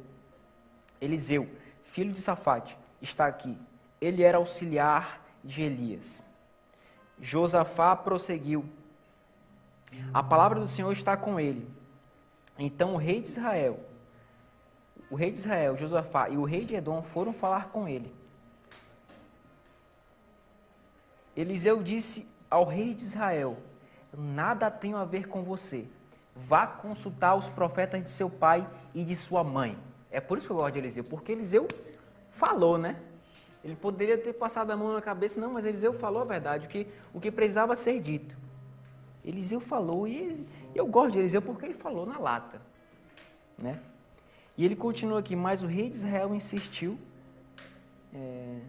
Eliseu, 1.01 1.49
filho 1.83 2.13
de 2.13 2.21
Safate, 2.21 2.77
está 3.01 3.25
aqui. 3.25 3.57
Ele 3.99 4.21
era 4.21 4.37
auxiliar 4.37 5.25
de 5.43 5.63
Elias. 5.63 6.23
Josafá 7.19 7.95
prosseguiu: 7.95 8.63
a 10.13 10.21
palavra 10.21 10.59
do 10.59 10.67
Senhor 10.67 10.91
está 10.91 11.17
com 11.17 11.39
ele. 11.39 11.67
Então 12.59 12.93
o 12.93 12.97
rei 12.97 13.19
de 13.19 13.29
Israel, 13.29 13.79
o 15.09 15.15
rei 15.15 15.31
de 15.31 15.39
Israel, 15.39 15.75
Josafá 15.75 16.29
e 16.29 16.37
o 16.37 16.43
rei 16.43 16.65
de 16.65 16.75
Edom 16.75 17.01
foram 17.01 17.33
falar 17.33 17.69
com 17.69 17.87
ele. 17.87 18.13
Eliseu 21.35 21.81
disse 21.81 22.27
ao 22.51 22.65
rei 22.65 22.93
de 22.93 23.01
Israel: 23.01 23.57
Nada 24.15 24.69
tenho 24.69 24.97
a 24.97 25.05
ver 25.05 25.27
com 25.27 25.41
você. 25.41 25.87
Vá 26.35 26.65
consultar 26.65 27.35
os 27.35 27.49
profetas 27.49 28.03
de 28.03 28.11
seu 28.11 28.29
pai 28.29 28.67
e 28.93 29.03
de 29.03 29.15
sua 29.15 29.43
mãe. 29.43 29.77
É 30.11 30.19
por 30.19 30.37
isso 30.37 30.47
que 30.47 30.53
eu 30.53 30.57
gosto 30.57 30.73
de 30.73 30.79
Eliseu, 30.79 31.03
porque 31.03 31.31
Eliseu 31.31 31.67
falou, 32.31 32.77
né? 32.77 32.97
Ele 33.63 33.75
poderia 33.75 34.17
ter 34.17 34.33
passado 34.33 34.71
a 34.71 34.75
mão 34.75 34.93
na 34.93 35.01
cabeça, 35.01 35.39
não, 35.39 35.53
mas 35.53 35.65
Eliseu 35.65 35.93
falou 35.93 36.21
a 36.21 36.25
verdade, 36.25 36.67
o 36.67 36.69
que, 36.69 36.87
o 37.13 37.19
que 37.19 37.31
precisava 37.31 37.75
ser 37.75 37.99
dito. 37.99 38.35
Eliseu 39.23 39.59
falou, 39.61 40.07
e 40.07 40.45
eu 40.75 40.85
gosto 40.85 41.13
de 41.13 41.19
Eliseu 41.19 41.41
porque 41.41 41.65
ele 41.65 41.73
falou 41.73 42.05
na 42.05 42.19
lata. 42.19 42.61
Né? 43.57 43.79
E 44.57 44.65
ele 44.65 44.75
continua 44.75 45.19
aqui, 45.19 45.35
mas 45.35 45.63
o 45.63 45.67
rei 45.67 45.89
de 45.89 45.95
Israel 45.95 46.35
insistiu. 46.35 46.97
É, 48.13 48.59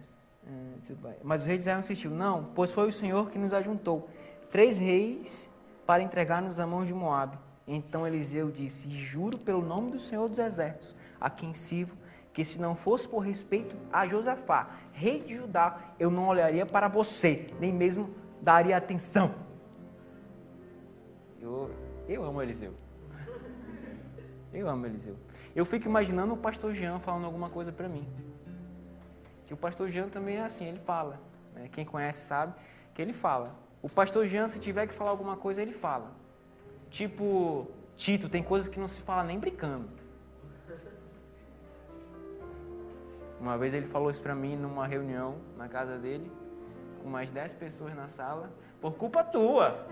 é, 0.47 1.15
mas 1.23 1.41
o 1.41 1.45
rei 1.45 1.57
de 1.57 1.63
Israel 1.63 1.79
insistiu, 1.79 2.11
não, 2.11 2.51
pois 2.55 2.71
foi 2.71 2.87
o 2.87 2.91
Senhor 2.91 3.29
que 3.29 3.37
nos 3.37 3.51
ajuntou. 3.51 4.09
Três 4.49 4.77
reis 4.77 5.49
para 5.85 6.01
entregar-nos 6.01 6.57
à 6.57 6.65
mão 6.65 6.85
de 6.85 6.93
Moabe. 6.93 7.37
Então 7.67 8.05
Eliseu 8.05 8.51
disse, 8.51 8.89
juro 8.89 9.37
pelo 9.37 9.61
nome 9.61 9.91
do 9.91 9.99
Senhor 9.99 10.29
dos 10.29 10.37
Exércitos, 10.37 10.95
a 11.19 11.29
quem 11.29 11.53
sirvo, 11.53 11.97
que 12.31 12.45
se 12.45 12.59
não 12.59 12.75
fosse 12.75 13.07
por 13.07 13.19
respeito 13.19 13.75
a 13.91 14.05
Josafá, 14.05 14.69
rei 14.91 15.21
de 15.21 15.37
Judá, 15.37 15.79
eu 15.97 16.11
não 16.11 16.27
olharia 16.27 16.65
para 16.65 16.87
você, 16.87 17.49
nem 17.59 17.73
mesmo 17.73 18.13
daria 18.41 18.77
atenção. 18.77 19.33
Eu, 21.41 21.71
eu 22.07 22.23
amo 22.23 22.41
Eliseu. 22.41 22.73
Eu 24.53 24.69
amo 24.69 24.85
Eliseu. 24.85 25.15
Eu 25.55 25.65
fico 25.65 25.87
imaginando 25.87 26.33
o 26.33 26.37
pastor 26.37 26.73
Jean 26.73 26.99
falando 26.99 27.25
alguma 27.25 27.49
coisa 27.49 27.71
para 27.71 27.87
mim. 27.87 28.07
Que 29.47 29.53
o 29.53 29.57
pastor 29.57 29.89
Jean 29.89 30.09
também 30.09 30.37
é 30.37 30.41
assim, 30.41 30.65
ele 30.65 30.79
fala. 30.79 31.19
Né? 31.53 31.69
Quem 31.71 31.85
conhece 31.85 32.25
sabe 32.25 32.53
que 32.93 33.01
ele 33.01 33.13
fala. 33.13 33.55
O 33.81 33.89
pastor 33.89 34.27
Jean, 34.27 34.47
se 34.47 34.59
tiver 34.59 34.87
que 34.87 34.93
falar 34.93 35.11
alguma 35.11 35.37
coisa, 35.37 35.61
ele 35.61 35.73
fala. 35.73 36.11
Tipo, 36.95 37.67
Tito, 37.97 38.29
tem 38.29 38.41
coisas 38.41 38.69
que 38.69 38.79
não 38.79 38.87
se 38.87 39.01
fala 39.01 39.21
nem 39.21 39.37
brincando. 39.37 39.89
Uma 43.37 43.57
vez 43.57 43.73
ele 43.73 43.85
falou 43.85 44.09
isso 44.09 44.23
para 44.23 44.33
mim 44.33 44.55
numa 44.55 44.87
reunião 44.87 45.35
na 45.57 45.67
casa 45.67 45.97
dele, 45.97 46.31
com 47.03 47.09
mais 47.09 47.29
10 47.31 47.53
pessoas 47.55 47.93
na 47.93 48.07
sala, 48.07 48.49
por 48.79 48.93
culpa 48.93 49.25
tua. 49.25 49.85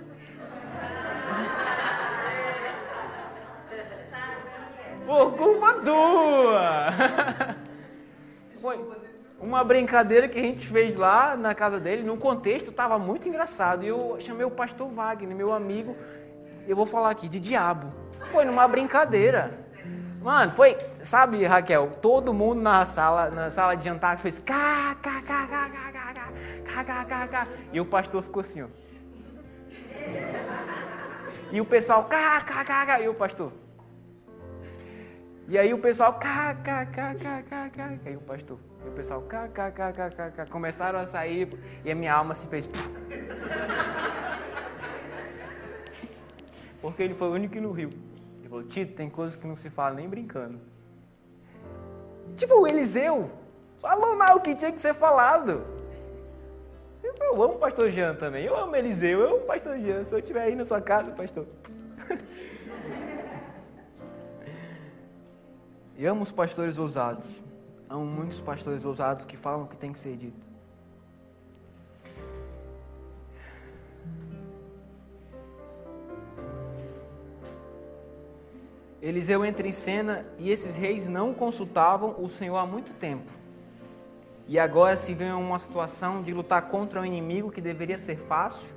Por 5.06 5.34
culpa 5.34 5.74
tua! 5.84 6.88
Foi 8.62 8.80
uma 9.42 9.62
brincadeira 9.62 10.30
que 10.30 10.40
a 10.40 10.42
gente 10.42 10.66
fez 10.66 10.96
lá 10.96 11.36
na 11.36 11.54
casa 11.54 11.82
dele, 11.82 12.02
num 12.02 12.18
contexto, 12.18 12.70
estava 12.70 12.98
muito 12.98 13.28
engraçado. 13.28 13.84
E 13.84 13.90
eu 13.90 14.16
chamei 14.22 14.46
o 14.46 14.52
pastor 14.52 14.88
Wagner, 14.88 15.36
meu 15.36 15.52
amigo, 15.52 15.98
eu 16.68 16.76
vou 16.76 16.86
falar 16.86 17.10
aqui, 17.10 17.28
de 17.28 17.40
diabo. 17.40 17.92
Foi 18.32 18.46
numa 18.46 18.68
brincadeira. 18.68 19.64
Mano, 20.22 20.52
foi, 20.52 20.78
sabe, 21.02 21.44
Raquel, 21.44 21.92
todo 22.02 22.34
mundo 22.34 22.62
na 22.62 22.86
sala, 22.86 23.30
na 23.30 23.50
sala 23.50 23.76
de 23.76 23.84
jantar 23.84 24.18
fez 24.18 24.40
cá, 24.40 24.96
cá, 25.02 25.22
cá, 25.22 25.48
cá, 25.48 25.70
cá, 25.70 25.92
cá, 25.92 26.14
cá, 26.64 26.84
cá, 26.84 27.06
cá, 27.06 27.28
cá. 27.28 27.48
E 27.74 27.82
o 27.82 27.86
pastor 27.86 28.24
ficou 28.24 28.40
assim, 28.40 28.62
ó. 28.62 28.68
E 31.52 31.60
o 31.60 31.66
pessoal, 31.66 32.06
cá, 32.06 32.40
cá, 32.42 32.64
cá, 32.64 32.86
cá. 32.86 33.00
E 33.02 33.10
o 33.10 33.14
pastor. 33.14 33.52
E 35.48 35.58
aí 35.58 35.74
o 35.74 35.78
pessoal, 35.78 36.14
cá, 36.14 36.56
cá, 36.64 36.86
cá, 36.86 37.14
cá, 37.16 37.44
cá, 37.44 37.70
cá. 37.70 38.10
E 38.10 38.16
o 38.16 38.22
pastor. 38.22 38.58
E 38.86 38.88
o 38.88 38.92
pessoal, 38.94 39.22
kkkkkk, 39.22 40.50
começaram 40.50 41.00
a 41.00 41.06
sair 41.06 41.50
e 41.84 41.92
a 41.92 41.96
minha 41.96 42.14
alma 42.14 42.34
se 42.34 42.48
fez. 42.48 42.70
Porque 46.84 47.02
ele 47.02 47.14
foi 47.14 47.30
o 47.30 47.32
único 47.32 47.56
não 47.62 47.72
riu. 47.72 47.90
Ele 48.40 48.50
falou, 48.50 48.66
Tito, 48.66 48.94
tem 48.94 49.10
coisas 49.10 49.38
que 49.38 49.48
não 49.48 49.56
se 49.56 49.70
fala 49.70 49.96
nem 49.96 50.10
brincando. 50.10 50.60
Tipo, 52.36 52.56
o 52.60 52.68
Eliseu 52.68 53.32
falou 53.80 54.18
mal 54.18 54.36
o 54.36 54.42
que 54.42 54.54
tinha 54.54 54.70
que 54.70 54.82
ser 54.82 54.94
falado. 54.94 55.64
Eu 57.02 57.42
amo 57.42 57.54
o 57.54 57.58
pastor 57.58 57.90
Jean 57.90 58.16
também. 58.16 58.44
Eu 58.44 58.58
amo 58.58 58.76
Eliseu, 58.76 59.22
eu 59.22 59.28
amo 59.28 59.38
o 59.38 59.46
pastor 59.46 59.80
Jean. 59.80 60.04
Se 60.04 60.14
eu 60.14 60.20
estiver 60.20 60.42
aí 60.42 60.56
na 60.56 60.66
sua 60.66 60.82
casa, 60.82 61.14
pastor. 61.14 61.48
e 65.98 66.06
amo 66.06 66.24
os 66.24 66.34
pastores 66.34 66.78
ousados. 66.78 67.42
Amo 67.90 68.06
muitos 68.06 68.42
pastores 68.42 68.84
ousados 68.84 69.24
que 69.24 69.38
falam 69.38 69.64
o 69.64 69.68
que 69.68 69.78
tem 69.78 69.94
que 69.94 70.00
ser 70.00 70.18
dito. 70.18 70.53
Eliseu 79.04 79.44
entra 79.44 79.68
em 79.68 79.74
cena 79.74 80.26
e 80.40 80.50
esses 80.50 80.78
reis 80.78 81.06
não 81.06 81.34
consultavam 81.34 82.16
o 82.18 82.30
Senhor 82.30 82.56
há 82.56 82.66
muito 82.66 82.94
tempo. 82.94 83.30
E 84.48 84.58
agora 84.58 84.96
se 84.96 85.14
vê 85.14 85.26
uma 85.26 85.60
situação 85.60 86.24
de 86.24 86.34
lutar 86.34 86.70
contra 86.70 87.02
um 87.02 87.06
inimigo 87.06 87.52
que 87.52 87.60
deveria 87.60 88.00
ser 88.00 88.16
fácil, 88.16 88.70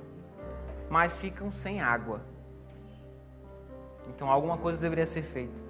mas 0.89 1.15
ficam 1.15 1.49
sem 1.49 1.79
água. 1.79 2.19
Então 4.09 4.29
alguma 4.29 4.57
coisa 4.57 4.77
deveria 4.77 5.07
ser 5.07 5.21
feita. 5.21 5.61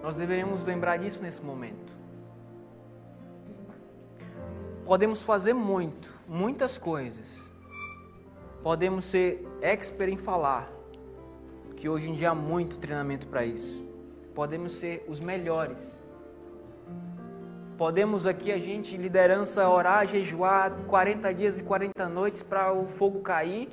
Nós 0.00 0.14
deveríamos 0.14 0.64
lembrar 0.64 0.96
disso 0.96 1.20
nesse 1.20 1.42
momento. 1.42 1.92
Podemos 4.84 5.22
fazer 5.22 5.54
muito, 5.54 6.08
muitas 6.28 6.78
coisas. 6.78 7.50
Podemos 8.62 9.06
ser 9.06 9.44
expert 9.60 10.12
em 10.12 10.16
falar, 10.16 10.70
que 11.80 11.88
hoje 11.88 12.10
em 12.10 12.14
dia 12.14 12.28
há 12.28 12.34
muito 12.34 12.76
treinamento 12.76 13.26
para 13.26 13.42
isso. 13.42 13.82
Podemos 14.34 14.76
ser 14.76 15.02
os 15.08 15.18
melhores. 15.18 15.98
Podemos 17.78 18.26
aqui 18.26 18.52
a 18.52 18.58
gente, 18.58 18.94
liderança, 18.98 19.66
orar, 19.66 20.06
jejuar 20.06 20.70
40 20.86 21.32
dias 21.32 21.58
e 21.58 21.62
40 21.62 22.06
noites 22.10 22.42
para 22.42 22.70
o 22.70 22.86
fogo 22.86 23.20
cair. 23.20 23.70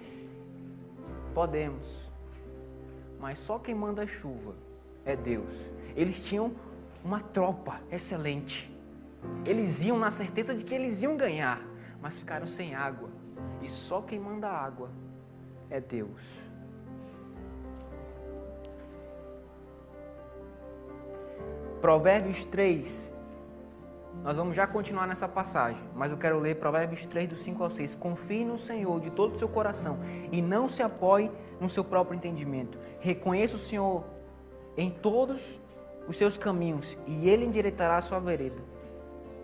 Podemos. 1.34 1.86
Mas 3.20 3.40
só 3.40 3.60
quem 3.60 3.76
manda 3.76 4.04
a 4.04 4.08
chuva 4.08 4.56
é 5.04 5.14
Deus. 5.14 5.70
Eles 5.94 6.26
tinham 6.26 6.56
uma 7.04 7.20
tropa 7.20 7.82
excelente. 7.92 8.74
Eles 9.46 9.84
iam 9.84 10.00
na 10.00 10.12
certeza 10.12 10.56
de 10.56 10.64
que 10.64 10.74
eles 10.74 11.04
iam 11.04 11.18
ganhar, 11.18 11.62
mas 12.02 12.18
ficaram 12.18 12.48
sem 12.48 12.74
água. 12.74 13.10
E 13.62 13.68
só 13.68 14.02
quem 14.02 14.18
manda 14.18 14.48
água 14.48 14.90
é 15.70 15.82
Deus. 15.82 16.47
Provérbios 21.82 22.44
3. 22.46 23.14
Nós 24.24 24.36
vamos 24.36 24.56
já 24.56 24.66
continuar 24.66 25.08
nessa 25.08 25.28
passagem, 25.28 25.82
mas 25.96 26.12
eu 26.12 26.18
quero 26.18 26.40
ler 26.40 26.56
Provérbios 26.56 27.06
3, 27.06 27.30
do 27.30 27.36
5 27.36 27.64
ao 27.64 27.70
6. 27.70 27.96
Confie 27.96 28.44
no 28.44 28.58
Senhor 28.58 29.00
de 29.00 29.12
todo 29.12 29.36
o 29.36 29.38
seu 29.38 29.48
coração 29.48 30.00
e 30.32 30.42
não 30.42 30.68
se 30.68 30.82
apoie 30.82 31.32
no 31.60 31.70
seu 31.70 31.84
próprio 31.84 32.18
entendimento. 32.18 32.80
Reconheça 33.00 33.56
o 33.56 33.60
Senhor 33.60 34.04
em 34.76 34.90
todos 34.90 35.62
os 36.08 36.18
seus 36.18 36.38
caminhos 36.38 36.98
e 37.06 37.30
Ele 37.30 37.46
endireitará 37.46 37.98
a 37.98 38.02
sua 38.02 38.20
vereda. 38.20 38.62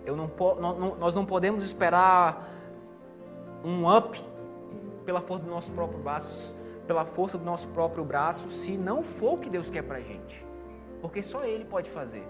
Eu 0.06 0.15
não, 0.15 0.30
nós 1.00 1.15
não 1.15 1.26
podemos 1.26 1.63
esperar 1.63 2.50
um 3.63 3.89
up 3.96 4.19
pela 5.06 5.22
força 5.22 5.46
do 5.46 5.52
nosso 5.52 5.72
próprio 5.72 6.00
braço, 6.00 6.54
pela 6.88 7.06
força 7.06 7.38
do 7.38 7.46
nosso 7.46 7.67
próprio 7.69 8.04
braço, 8.04 8.50
se 8.50 8.76
não 8.76 9.04
for 9.04 9.36
o 9.36 9.38
que 9.38 9.50
Deus 9.50 9.69
quer 9.69 9.84
para 9.84 10.02
gente 10.02 10.53
porque 11.04 11.22
só 11.22 11.44
Ele 11.44 11.66
pode 11.66 11.89
fazer. 11.89 12.24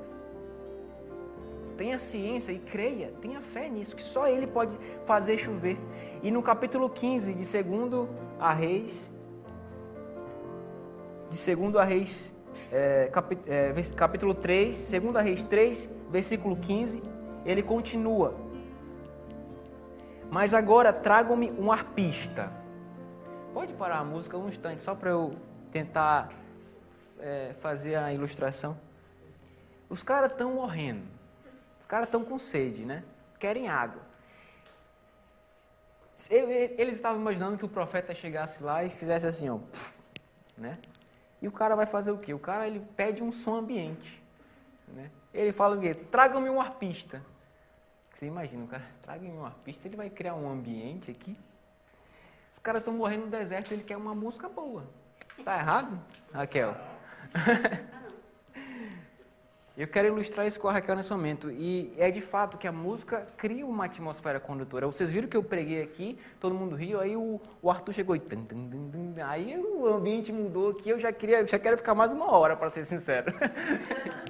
Tenha 1.78 2.00
ciência 2.00 2.52
e 2.52 2.58
creia, 2.58 3.14
tenha 3.22 3.40
fé 3.40 3.70
nisso, 3.70 3.96
que 3.96 4.02
só 4.02 4.28
Ele 4.28 4.48
pode 4.48 4.76
fazer 5.06 5.38
chover. 5.38 5.78
E 6.24 6.32
no 6.32 6.42
capítulo 6.42 6.90
15 6.90 7.36
de 7.36 7.46
segundo 7.46 8.10
a 8.40 8.52
Reis, 8.52 9.16
de 11.30 11.38
segundo 11.38 11.78
a 11.78 11.84
Reis, 11.84 12.34
é, 12.72 13.12
é, 13.46 13.74
capítulo 13.96 14.34
3, 14.34 14.76
segundo 14.76 15.18
a 15.18 15.22
Reis 15.22 15.44
3, 15.44 15.88
versículo 16.10 16.56
15, 16.56 17.04
ele 17.46 17.62
continua. 17.62 18.34
Mas 20.32 20.52
agora 20.52 20.92
tragam-me 20.92 21.52
um 21.52 21.72
arpista. 21.72 22.52
Pode 23.54 23.72
parar 23.76 24.00
a 24.00 24.04
música 24.04 24.36
um 24.36 24.48
instante, 24.48 24.82
só 24.82 24.96
para 24.96 25.12
eu 25.12 25.36
tentar 25.70 26.43
é, 27.24 27.56
fazer 27.62 27.96
a 27.96 28.14
ilustração. 28.14 28.78
Os 29.90 30.04
caras 30.04 30.32
estão 30.32 30.54
morrendo. 30.56 31.08
Os 31.80 31.86
caras 31.86 32.08
estão 32.08 32.24
com 32.24 32.38
sede, 32.38 32.86
né? 32.86 33.04
Querem 33.40 33.70
água. 33.70 34.02
Eles 36.30 36.96
estavam 36.96 37.20
imaginando 37.20 37.58
que 37.58 37.66
o 37.66 37.70
profeta 37.70 38.14
chegasse 38.14 38.62
lá 38.62 38.84
e 38.84 38.90
fizesse 38.90 39.26
assim, 39.26 39.50
ó, 39.50 39.60
né? 40.58 40.78
E 41.42 41.48
o 41.48 41.52
cara 41.52 41.76
vai 41.76 41.86
fazer 41.86 42.12
o 42.12 42.18
quê? 42.18 42.34
O 42.34 42.40
cara 42.40 42.68
ele 42.68 42.80
pede 42.96 43.22
um 43.22 43.32
som 43.32 43.56
ambiente, 43.56 44.22
né? 44.88 45.10
Ele 45.34 45.52
fala 45.52 45.76
o 45.76 45.82
quê? 45.82 45.94
Traga-me 45.94 46.50
um 46.50 46.62
arpista. 46.62 47.22
Você 48.14 48.28
imagina, 48.28 48.64
o 48.64 48.68
cara, 48.68 48.84
traga-me 49.02 49.32
um 49.32 49.46
arpista, 49.46 49.88
ele 49.88 49.98
vai 49.98 50.10
criar 50.10 50.36
um 50.36 50.50
ambiente 50.50 51.10
aqui. 51.10 51.38
Os 52.54 52.60
caras 52.60 52.82
estão 52.82 52.94
morrendo 52.94 53.26
no 53.26 53.32
deserto, 53.32 53.74
ele 53.74 53.84
quer 53.84 53.98
uma 53.98 54.14
música 54.14 54.48
boa. 54.48 54.86
Tá 55.44 55.58
errado, 55.58 56.00
Raquel? 56.32 56.76
Eu 59.76 59.88
quero 59.88 60.08
ilustrar 60.08 60.46
isso 60.46 60.60
com 60.62 60.68
a 60.68 60.72
Raquel 60.72 60.96
nesse 60.96 61.12
momento. 61.12 61.50
E 61.50 61.92
é 61.98 62.12
de 62.12 62.22
fato 62.22 62.60
que 62.60 62.68
a 62.68 62.72
música 62.72 63.26
cria 63.36 63.66
uma 63.66 63.86
atmosfera 63.86 64.40
condutora. 64.40 64.86
Vocês 64.86 65.12
viram 65.12 65.28
que 65.28 65.36
eu 65.36 65.42
preguei 65.44 65.82
aqui, 65.82 66.20
todo 66.40 66.54
mundo 66.54 66.76
riu, 66.76 67.00
aí 67.00 67.16
o, 67.16 67.42
o 67.60 67.72
Arthur 67.72 67.92
chegou 67.92 68.16
e. 68.16 68.22
Aí 69.26 69.58
o 69.58 69.88
ambiente 69.88 70.32
mudou 70.32 70.70
aqui, 70.70 70.90
eu 70.90 71.00
já, 71.00 71.12
queria, 71.12 71.48
já 71.48 71.58
quero 71.58 71.76
ficar 71.76 71.96
mais 71.96 72.14
uma 72.14 72.32
hora, 72.32 72.56
para 72.56 72.70
ser 72.70 72.84
sincero. 72.84 73.34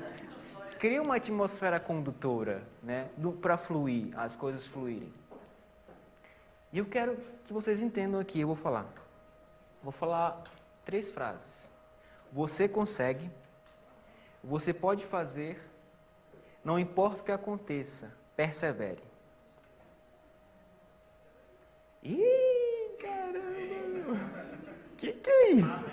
cria 0.79 1.01
uma 1.01 1.17
atmosfera 1.17 1.77
condutora, 1.77 2.63
né? 2.81 3.09
Para 3.41 3.57
fluir, 3.57 4.17
as 4.17 4.37
coisas 4.37 4.65
fluírem. 4.65 5.11
E 6.71 6.77
eu 6.77 6.85
quero 6.85 7.17
que 7.45 7.51
vocês 7.51 7.81
entendam 7.81 8.19
aqui, 8.19 8.39
eu 8.39 8.47
vou 8.47 8.55
falar. 8.55 8.85
Vou 9.83 9.91
falar 9.91 10.41
três 10.85 11.11
frases. 11.11 11.52
Você 12.33 12.67
consegue, 12.67 13.29
você 14.43 14.73
pode 14.73 15.05
fazer, 15.05 15.61
não 16.65 16.79
importa 16.79 17.21
o 17.21 17.23
que 17.23 17.31
aconteça, 17.31 18.11
persevere. 18.35 19.03
Ih, 22.01 22.97
caramba! 22.99 24.19
Que 24.97 25.13
que 25.13 25.29
é 25.29 25.51
isso? 25.51 25.87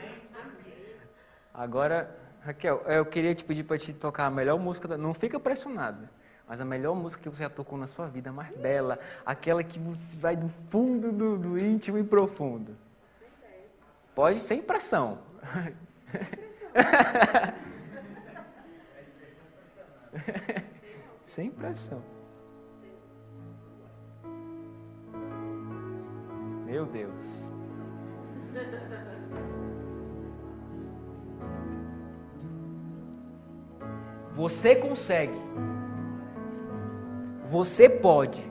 Agora, 1.52 2.18
Raquel, 2.40 2.82
eu 2.86 3.04
queria 3.04 3.34
te 3.34 3.44
pedir 3.44 3.64
para 3.64 3.76
te 3.76 3.92
tocar 3.92 4.24
a 4.24 4.30
melhor 4.30 4.58
música, 4.58 4.88
da... 4.88 4.96
não 4.96 5.12
fica 5.12 5.38
pressionada, 5.38 6.10
mas 6.48 6.58
a 6.58 6.64
melhor 6.64 6.96
música 6.96 7.22
que 7.22 7.28
você 7.28 7.42
já 7.42 7.50
tocou 7.50 7.78
na 7.78 7.86
sua 7.86 8.06
vida, 8.06 8.30
a 8.30 8.32
mais 8.32 8.56
bela, 8.56 8.98
aquela 9.26 9.62
que 9.62 9.78
você 9.78 10.16
vai 10.16 10.36
do 10.36 10.48
fundo 10.70 11.12
do, 11.12 11.36
do 11.36 11.58
íntimo 11.58 11.98
e 11.98 12.02
profundo. 12.02 12.74
Pode 14.14 14.40
sem 14.40 14.62
pressão. 14.62 15.18
Sem 21.22 21.50
pressão. 21.50 22.02
Meu 26.66 26.84
Deus. 26.86 27.24
Você 34.32 34.76
consegue. 34.76 35.38
Você 37.44 37.88
pode. 37.88 38.50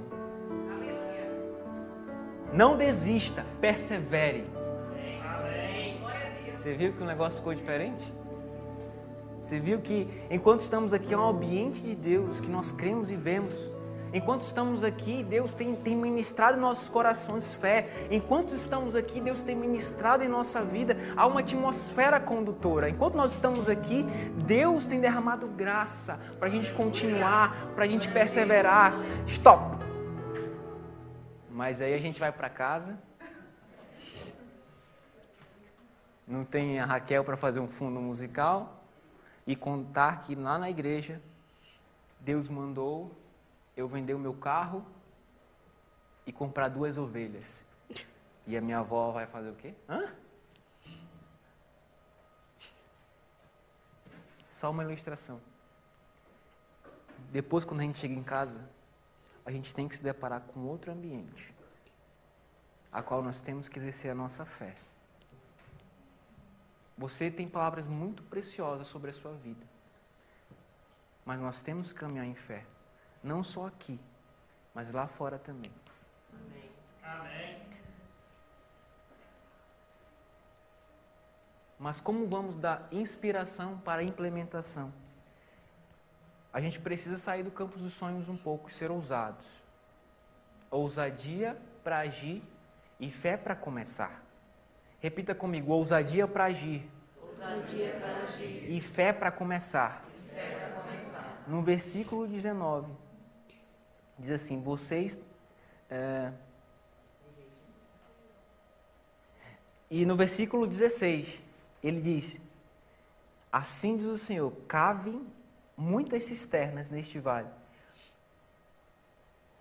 Não 2.54 2.78
desista, 2.78 3.46
persevere. 3.62 4.59
Você 6.60 6.74
viu 6.74 6.92
que 6.92 7.02
o 7.02 7.06
negócio 7.06 7.38
ficou 7.38 7.54
diferente? 7.54 8.14
Você 9.40 9.58
viu 9.62 9.80
que 9.80 10.10
enquanto 10.30 10.60
estamos 10.60 10.92
aqui 10.92 11.14
é 11.14 11.18
um 11.18 11.26
ambiente 11.26 11.82
de 11.82 11.96
Deus 11.96 12.42
que 12.42 12.52
nós 12.52 12.70
cremos 12.70 13.10
e 13.10 13.16
vemos. 13.16 13.72
Enquanto 14.14 14.42
estamos 14.42 14.84
aqui, 14.84 15.24
Deus 15.24 15.54
tem, 15.54 15.74
tem 15.74 15.96
ministrado 15.96 16.58
em 16.58 16.60
nossos 16.60 16.90
corações 16.90 17.54
fé. 17.54 17.88
Enquanto 18.12 18.54
estamos 18.54 18.94
aqui, 18.94 19.22
Deus 19.22 19.42
tem 19.42 19.56
ministrado 19.56 20.22
em 20.22 20.28
nossa 20.28 20.62
vida. 20.62 20.98
Há 21.16 21.26
uma 21.28 21.40
atmosfera 21.40 22.20
condutora. 22.20 22.90
Enquanto 22.90 23.16
nós 23.16 23.32
estamos 23.32 23.70
aqui, 23.70 24.04
Deus 24.46 24.86
tem 24.86 25.00
derramado 25.00 25.48
graça 25.48 26.20
para 26.38 26.50
a 26.50 26.52
gente 26.52 26.74
continuar, 26.74 27.72
para 27.74 27.86
a 27.86 27.88
gente 27.88 28.12
perseverar. 28.12 28.96
Stop! 29.26 29.78
Mas 31.50 31.80
aí 31.80 31.94
a 31.94 32.00
gente 32.00 32.20
vai 32.20 32.34
para 32.34 32.50
casa. 32.50 33.00
Não 36.30 36.46
tem 36.46 36.80
a 36.80 36.86
Raquel 36.86 37.24
para 37.24 37.36
fazer 37.36 37.60
um 37.60 37.68
fundo 37.68 38.00
musical 38.00 38.84
e 39.48 39.56
contar 39.56 40.22
que 40.22 40.36
lá 40.36 40.60
na 40.60 40.70
igreja 40.70 41.20
Deus 42.20 42.48
mandou 42.48 43.12
eu 43.76 43.88
vender 43.88 44.14
o 44.14 44.20
meu 44.20 44.36
carro 44.36 44.86
e 46.28 46.32
comprar 46.32 46.68
duas 46.70 47.00
ovelhas. 47.00 47.66
E 48.46 48.56
a 48.56 48.62
minha 48.62 48.78
avó 48.78 49.10
vai 49.10 49.26
fazer 49.26 49.50
o 49.50 49.56
quê? 49.56 49.74
Hã? 49.90 50.14
Só 54.52 54.70
uma 54.70 54.84
ilustração. 54.84 55.42
Depois, 57.32 57.66
quando 57.66 57.80
a 57.80 57.84
gente 57.84 57.98
chega 57.98 58.14
em 58.14 58.24
casa, 58.24 58.62
a 59.44 59.50
gente 59.50 59.74
tem 59.74 59.88
que 59.88 59.96
se 59.96 60.04
deparar 60.04 60.42
com 60.42 60.60
outro 60.60 60.92
ambiente, 60.92 61.56
a 62.92 63.02
qual 63.02 63.24
nós 63.24 63.42
temos 63.42 63.68
que 63.68 63.80
exercer 63.80 64.12
a 64.12 64.16
nossa 64.16 64.46
fé. 64.46 64.76
Você 67.00 67.32
tem 67.32 67.48
palavras 67.48 67.88
muito 67.88 68.22
preciosas 68.24 68.86
sobre 68.86 69.10
a 69.10 69.14
sua 69.14 69.32
vida, 69.32 69.66
mas 71.24 71.40
nós 71.40 71.62
temos 71.62 71.94
que 71.94 72.00
caminhar 72.00 72.26
em 72.26 72.36
fé. 72.36 72.66
Não 73.24 73.42
só 73.42 73.68
aqui, 73.68 73.98
mas 74.76 74.92
lá 74.92 75.08
fora 75.08 75.40
também. 75.40 75.72
Amém. 76.34 76.70
Amém. 77.02 77.62
Mas 81.80 82.02
como 82.02 82.28
vamos 82.28 82.58
dar 82.58 82.86
inspiração 82.92 83.78
para 83.78 84.02
a 84.02 84.04
implementação? 84.04 84.92
A 86.52 86.60
gente 86.60 86.82
precisa 86.82 87.18
sair 87.18 87.44
do 87.44 87.52
campo 87.52 87.80
dos 87.80 87.94
sonhos 87.94 88.28
um 88.28 88.36
pouco 88.36 88.68
e 88.68 88.74
ser 88.74 88.92
ousados. 88.92 89.46
Ousadia 90.70 91.58
para 91.82 92.00
agir 92.00 92.44
e 93.00 93.10
fé 93.10 93.38
para 93.38 93.56
começar. 93.56 94.29
Repita 95.00 95.34
comigo: 95.34 95.72
ousadia 95.72 96.28
para 96.28 96.46
agir. 96.46 96.90
Ousadia 97.22 97.98
para 98.00 98.24
agir. 98.24 98.70
E 98.70 98.82
fé 98.82 99.14
para 99.14 99.32
começar. 99.32 100.04
Fé 100.34 100.72
começar. 100.76 101.44
No 101.48 101.62
versículo 101.62 102.28
19 102.28 102.92
diz 104.20 104.32
assim: 104.32 104.62
vocês. 104.62 105.18
É... 105.90 106.32
E 109.90 110.06
no 110.06 110.16
versículo 110.16 110.68
16, 110.68 111.42
ele 111.82 112.02
diz: 112.02 112.40
Assim 113.52 113.98
diz 113.98 114.06
o 114.06 114.18
Senhor: 114.18 114.52
cavem 114.68 115.26
muitas 115.76 116.24
cisternas 116.24 116.90
neste 116.90 117.20
vale. 117.20 117.48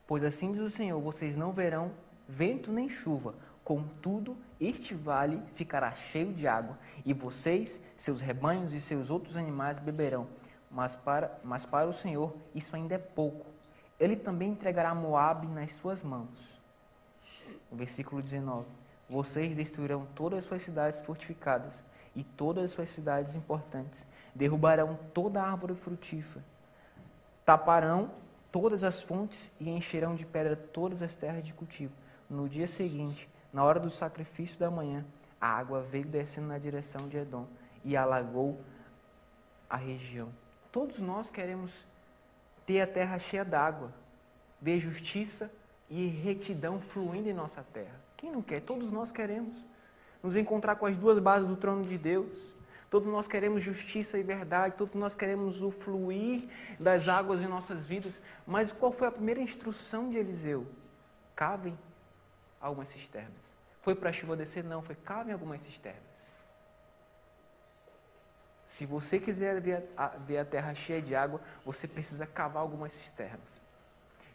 Pois 0.06 0.24
assim 0.24 0.52
diz 0.52 0.60
o 0.60 0.70
Senhor: 0.70 1.00
vocês 1.00 1.36
não 1.36 1.52
verão 1.52 1.92
vento 2.28 2.70
nem 2.70 2.90
chuva, 2.90 3.34
contudo, 3.68 4.36
este 4.58 4.94
vale 4.94 5.42
ficará 5.52 5.92
cheio 5.92 6.32
de 6.32 6.48
água, 6.48 6.78
e 7.04 7.12
vocês, 7.12 7.80
seus 7.96 8.20
rebanhos 8.20 8.72
e 8.72 8.80
seus 8.80 9.10
outros 9.10 9.36
animais 9.36 9.78
beberão. 9.78 10.26
Mas 10.70 10.96
para, 10.96 11.38
mas 11.44 11.66
para 11.66 11.88
o 11.88 11.92
Senhor 11.92 12.34
isso 12.54 12.74
ainda 12.74 12.94
é 12.94 12.98
pouco 12.98 13.58
ele 13.98 14.16
também 14.16 14.50
entregará 14.50 14.94
Moabe 14.94 15.46
nas 15.46 15.72
suas 15.72 16.02
mãos. 16.02 16.60
Versículo 17.70 18.22
19: 18.22 18.66
Vocês 19.08 19.56
destruirão 19.56 20.06
todas 20.14 20.40
as 20.40 20.44
suas 20.44 20.62
cidades 20.62 21.00
fortificadas 21.00 21.84
e 22.14 22.22
todas 22.22 22.64
as 22.64 22.70
suas 22.70 22.88
cidades 22.90 23.34
importantes, 23.34 24.06
derrubarão 24.34 24.98
toda 25.12 25.42
árvore 25.42 25.74
frutífera, 25.74 26.44
taparão 27.44 28.10
todas 28.50 28.82
as 28.82 29.02
fontes 29.02 29.52
e 29.60 29.68
encherão 29.68 30.14
de 30.14 30.24
pedra 30.24 30.56
todas 30.56 31.02
as 31.02 31.14
terras 31.14 31.44
de 31.44 31.52
cultivo. 31.52 31.92
No 32.30 32.48
dia 32.48 32.66
seguinte, 32.66 33.28
na 33.52 33.64
hora 33.64 33.80
do 33.80 33.90
sacrifício 33.90 34.58
da 34.58 34.70
manhã, 34.70 35.04
a 35.40 35.48
água 35.48 35.80
veio 35.80 36.06
descendo 36.06 36.48
na 36.48 36.58
direção 36.58 37.08
de 37.08 37.16
Edom 37.16 37.46
e 37.84 37.96
alagou 37.96 38.60
a 39.68 39.76
região. 39.76 40.28
Todos 40.70 40.98
nós 41.00 41.30
queremos 41.30 41.86
ter 42.66 42.80
a 42.80 42.86
terra 42.86 43.18
cheia 43.18 43.44
d'água, 43.44 43.92
ver 44.60 44.80
justiça 44.80 45.50
e 45.88 46.06
retidão 46.06 46.80
fluindo 46.80 47.28
em 47.28 47.32
nossa 47.32 47.62
terra. 47.72 47.98
Quem 48.16 48.30
não 48.30 48.42
quer? 48.42 48.60
Todos 48.60 48.90
nós 48.90 49.10
queremos 49.10 49.64
nos 50.22 50.36
encontrar 50.36 50.76
com 50.76 50.86
as 50.86 50.96
duas 50.96 51.18
bases 51.18 51.48
do 51.48 51.56
trono 51.56 51.84
de 51.84 51.96
Deus. 51.96 52.54
Todos 52.90 53.10
nós 53.10 53.28
queremos 53.28 53.62
justiça 53.62 54.18
e 54.18 54.22
verdade, 54.22 54.76
todos 54.76 54.94
nós 54.94 55.14
queremos 55.14 55.62
o 55.62 55.70
fluir 55.70 56.48
das 56.80 57.06
águas 57.06 57.40
em 57.40 57.46
nossas 57.46 57.86
vidas. 57.86 58.20
Mas 58.46 58.72
qual 58.72 58.90
foi 58.90 59.08
a 59.08 59.12
primeira 59.12 59.40
instrução 59.40 60.08
de 60.08 60.16
Eliseu? 60.16 60.66
Cavem 61.36 61.78
algumas 62.60 62.88
cisternas. 62.88 63.58
Foi 63.82 63.94
para 63.94 64.10
a 64.10 64.12
chuva 64.12 64.36
descer? 64.36 64.64
Não, 64.64 64.82
foi 64.82 64.94
cavem 64.94 65.32
algumas 65.32 65.62
cisternas. 65.62 66.02
Se 68.66 68.84
você 68.84 69.18
quiser 69.18 69.60
ver 69.60 69.88
a, 69.96 70.08
ver 70.08 70.38
a 70.38 70.44
terra 70.44 70.74
cheia 70.74 71.00
de 71.00 71.14
água, 71.14 71.40
você 71.64 71.88
precisa 71.88 72.26
cavar 72.26 72.62
algumas 72.62 72.92
cisternas. 72.92 73.60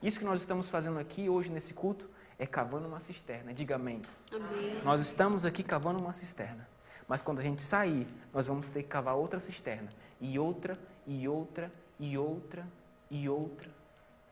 Isso 0.02 0.18
que 0.18 0.26
nós 0.26 0.40
estamos 0.40 0.70
fazendo 0.70 0.98
aqui 0.98 1.30
hoje 1.30 1.52
nesse 1.52 1.74
culto 1.74 2.10
é 2.40 2.48
cavando 2.48 2.88
uma 2.88 3.00
cisterna. 3.00 3.54
Diga 3.54 3.76
amém. 3.76 4.02
amém. 4.32 4.82
Nós 4.84 5.02
estamos 5.02 5.46
aqui 5.46 5.62
cavando 5.64 6.00
uma 6.00 6.14
cisterna. 6.14 6.68
Mas 7.08 7.22
quando 7.22 7.40
a 7.40 7.44
gente 7.44 7.62
sair, 7.62 8.08
nós 8.34 8.48
vamos 8.48 8.70
ter 8.70 8.84
que 8.84 8.90
cavar 8.90 9.16
outra 9.16 9.40
cisterna. 9.40 9.90
E 10.20 10.40
outra, 10.40 10.80
e 11.06 11.28
outra, 11.28 11.72
e 12.00 12.18
outra, 12.18 12.68
e 13.10 13.30
outra. 13.30 13.70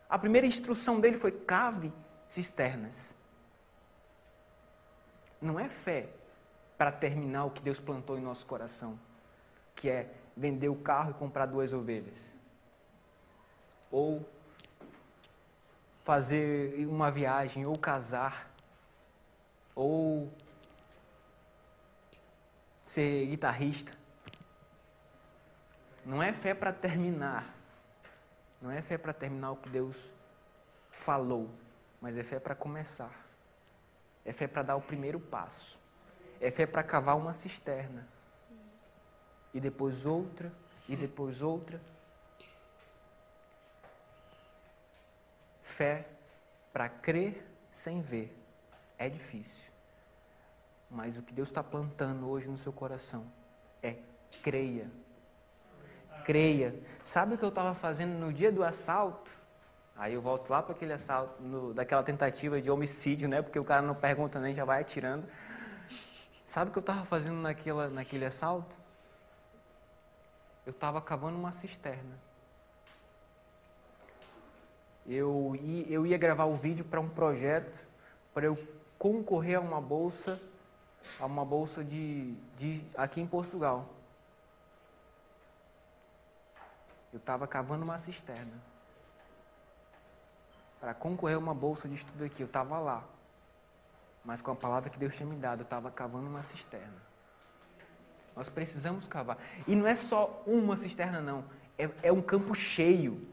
A 0.09 0.17
primeira 0.17 0.47
instrução 0.47 0.99
dele 0.99 1.15
foi 1.15 1.31
cave 1.31 1.93
cisternas. 2.27 3.15
Não 5.41 5.59
é 5.59 5.67
fé 5.67 6.09
para 6.77 6.91
terminar 6.91 7.45
o 7.45 7.51
que 7.51 7.61
Deus 7.61 7.79
plantou 7.79 8.17
em 8.17 8.21
nosso 8.21 8.45
coração 8.45 8.99
que 9.81 9.89
é 9.89 10.13
vender 10.37 10.69
o 10.69 10.75
carro 10.75 11.09
e 11.09 11.13
comprar 11.15 11.47
duas 11.47 11.73
ovelhas. 11.73 12.31
Ou 13.89 14.23
fazer 16.03 16.85
uma 16.87 17.11
viagem, 17.11 17.65
ou 17.65 17.75
casar, 17.77 18.47
ou 19.75 20.31
ser 22.85 23.25
guitarrista. 23.25 23.97
Não 26.05 26.21
é 26.21 26.31
fé 26.31 26.53
para 26.53 26.71
terminar. 26.71 27.53
Não 28.61 28.69
é 28.69 28.81
fé 28.81 28.97
para 28.97 29.13
terminar 29.13 29.51
o 29.51 29.57
que 29.57 29.69
Deus 29.69 30.13
falou, 30.91 31.49
mas 31.99 32.19
é 32.19 32.23
fé 32.23 32.39
para 32.39 32.53
começar. 32.53 33.30
É 34.25 34.31
fé 34.31 34.47
para 34.47 34.63
dar 34.63 34.75
o 34.75 34.81
primeiro 34.81 35.19
passo. 35.19 35.79
É 36.39 36.49
fé 36.49 36.65
para 36.65 36.83
cavar 36.83 37.15
uma 37.17 37.33
cisterna 37.33 38.07
e 39.53 39.59
depois 39.59 40.05
outra, 40.05 40.51
e 40.87 40.95
depois 40.95 41.41
outra. 41.41 41.79
Fé 45.61 46.07
para 46.73 46.89
crer 46.89 47.45
sem 47.71 48.01
ver 48.01 48.37
é 48.97 49.09
difícil. 49.09 49.69
Mas 50.89 51.17
o 51.17 51.23
que 51.23 51.33
Deus 51.33 51.47
está 51.47 51.63
plantando 51.63 52.29
hoje 52.29 52.49
no 52.49 52.57
seu 52.57 52.73
coração 52.73 53.25
é 53.81 53.95
creia. 54.43 54.89
Creia. 56.25 56.75
Sabe 57.03 57.35
o 57.35 57.37
que 57.37 57.43
eu 57.43 57.49
estava 57.49 57.73
fazendo 57.73 58.17
no 58.17 58.31
dia 58.31 58.51
do 58.51 58.63
assalto? 58.63 59.40
Aí 60.01 60.15
eu 60.15 60.21
volto 60.21 60.49
lá 60.49 60.63
para 60.63 60.73
aquele 60.73 60.93
assalto, 60.93 61.41
no, 61.41 61.73
daquela 61.73 62.01
tentativa 62.01 62.59
de 62.59 62.71
homicídio, 62.71 63.29
né? 63.29 63.41
Porque 63.41 63.59
o 63.59 63.63
cara 63.63 63.83
não 63.83 63.93
pergunta 63.93 64.39
nem, 64.39 64.55
já 64.55 64.65
vai 64.65 64.81
atirando. 64.81 65.25
Sabe 66.43 66.69
o 66.69 66.73
que 66.73 66.79
eu 66.79 66.81
estava 66.81 67.05
fazendo 67.05 67.39
naquela, 67.39 67.87
naquele 67.87 68.25
assalto? 68.25 68.81
eu 70.65 70.71
estava 70.71 71.01
cavando 71.01 71.37
uma 71.37 71.51
cisterna. 71.51 72.17
Eu, 75.07 75.57
eu 75.89 76.05
ia 76.05 76.17
gravar 76.17 76.45
o 76.45 76.55
vídeo 76.55 76.85
para 76.85 76.99
um 76.99 77.09
projeto, 77.09 77.79
para 78.33 78.45
eu 78.45 78.57
concorrer 78.97 79.57
a 79.57 79.59
uma 79.59 79.81
bolsa, 79.81 80.39
a 81.19 81.25
uma 81.25 81.43
bolsa 81.43 81.83
de, 81.83 82.33
de 82.57 82.85
aqui 82.95 83.19
em 83.19 83.27
Portugal. 83.27 83.89
Eu 87.11 87.17
estava 87.17 87.47
cavando 87.47 87.83
uma 87.83 87.97
cisterna. 87.97 88.70
Para 90.81 90.95
concorrer 90.95 91.35
a 91.37 91.39
uma 91.39 91.53
bolsa 91.53 91.87
de 91.87 91.93
estudo 91.93 92.25
aqui, 92.25 92.41
eu 92.41 92.47
estava 92.47 92.79
lá. 92.79 93.03
Mas 94.25 94.41
com 94.41 94.51
a 94.51 94.55
palavra 94.55 94.89
que 94.89 94.97
Deus 94.97 95.15
tinha 95.15 95.29
me 95.29 95.35
dado, 95.35 95.61
eu 95.61 95.63
estava 95.63 95.91
cavando 95.91 96.27
uma 96.27 96.41
cisterna. 96.41 97.11
Nós 98.35 98.49
precisamos 98.49 99.07
cavar. 99.07 99.37
E 99.67 99.75
não 99.75 99.85
é 99.85 99.93
só 99.93 100.41
uma 100.45 100.75
cisterna, 100.75 101.21
não. 101.21 101.45
É, 101.77 101.89
é 102.03 102.11
um 102.11 102.21
campo 102.21 102.55
cheio. 102.55 103.27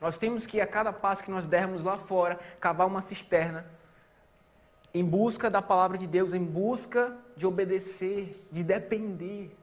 Nós 0.00 0.18
temos 0.18 0.46
que, 0.46 0.60
a 0.60 0.66
cada 0.66 0.92
passo 0.92 1.22
que 1.22 1.30
nós 1.30 1.46
dermos 1.46 1.84
lá 1.84 1.96
fora, 1.96 2.40
cavar 2.58 2.86
uma 2.86 3.02
cisterna 3.02 3.64
em 4.92 5.04
busca 5.04 5.48
da 5.48 5.62
palavra 5.62 5.96
de 5.96 6.06
Deus, 6.06 6.32
em 6.32 6.44
busca 6.44 7.16
de 7.36 7.46
obedecer, 7.46 8.44
de 8.50 8.64
depender. 8.64 9.56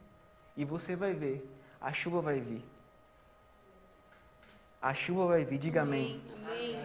E 0.56 0.64
você 0.64 0.96
vai 0.96 1.14
ver, 1.14 1.46
a 1.82 1.92
chuva 1.92 2.22
vai 2.22 2.40
vir. 2.40 2.64
A 4.82 4.94
chuva 4.94 5.28
vai 5.28 5.44
vir, 5.44 5.58
diga 5.58 5.82
amém. 5.82 6.22
amém. 6.46 6.77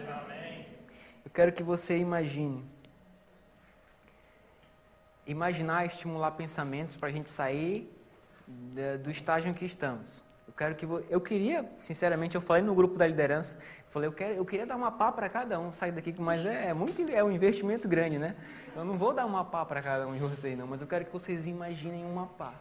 Eu 1.33 1.35
quero 1.35 1.51
que 1.51 1.63
você 1.63 1.97
imagine. 1.97 2.63
Imaginar, 5.25 5.83
estimular 5.83 6.29
pensamentos 6.29 6.95
para 6.95 7.09
a 7.09 7.11
gente 7.11 7.27
sair 7.27 7.91
do 9.01 9.09
estágio 9.09 9.49
em 9.49 9.53
que 9.55 9.65
estamos. 9.65 10.23
Eu 10.47 10.53
quero 10.53 10.75
que 10.75 10.85
eu 10.85 11.19
queria, 11.19 11.67
sinceramente, 11.79 12.35
eu 12.35 12.41
falei 12.41 12.61
no 12.61 12.75
grupo 12.75 12.99
da 12.99 13.07
liderança, 13.07 13.57
falei, 13.89 14.07
eu, 14.09 14.13
quero, 14.13 14.35
eu 14.35 14.45
queria 14.45 14.67
dar 14.67 14.75
uma 14.75 14.91
pá 14.91 15.11
para 15.11 15.27
cada 15.27 15.59
um 15.59 15.73
sair 15.73 15.91
daqui, 15.91 16.13
mas 16.19 16.45
é, 16.45 16.67
é, 16.67 16.73
muito 16.75 17.01
é 17.11 17.23
um 17.23 17.31
investimento 17.31 17.87
grande, 17.87 18.19
né? 18.19 18.35
Eu 18.75 18.85
não 18.85 18.95
vou 18.95 19.11
dar 19.11 19.25
uma 19.25 19.43
pá 19.43 19.65
para 19.65 19.81
cada 19.81 20.07
um 20.07 20.13
de 20.13 20.19
vocês 20.19 20.55
não, 20.55 20.67
mas 20.67 20.81
eu 20.81 20.87
quero 20.87 21.03
que 21.03 21.11
vocês 21.11 21.47
imaginem 21.47 22.05
uma 22.05 22.27
pá 22.27 22.53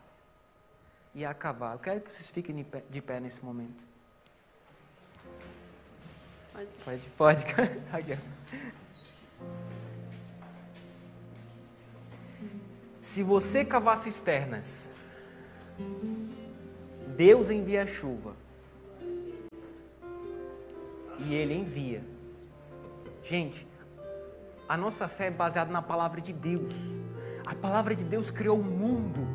e 1.14 1.26
acabar. 1.26 1.74
Eu 1.74 1.78
quero 1.78 2.00
que 2.00 2.10
vocês 2.10 2.30
fiquem 2.30 2.56
de 2.56 2.64
pé, 2.64 2.82
de 2.88 3.02
pé 3.02 3.20
nesse 3.20 3.44
momento. 3.44 3.91
Pode, 6.84 7.02
pode. 7.16 7.44
pode. 7.90 8.18
Se 13.00 13.22
você 13.22 13.64
cavar 13.64 13.96
cisternas, 13.96 14.90
Deus 17.16 17.50
envia 17.50 17.82
a 17.82 17.86
chuva. 17.86 18.36
E 21.18 21.34
Ele 21.34 21.54
envia. 21.54 22.02
Gente, 23.24 23.66
a 24.68 24.76
nossa 24.76 25.08
fé 25.08 25.26
é 25.26 25.30
baseada 25.30 25.72
na 25.72 25.82
palavra 25.82 26.20
de 26.20 26.32
Deus. 26.32 26.72
A 27.44 27.54
palavra 27.54 27.94
de 27.94 28.04
Deus 28.04 28.30
criou 28.30 28.58
o 28.58 28.64
mundo. 28.64 29.26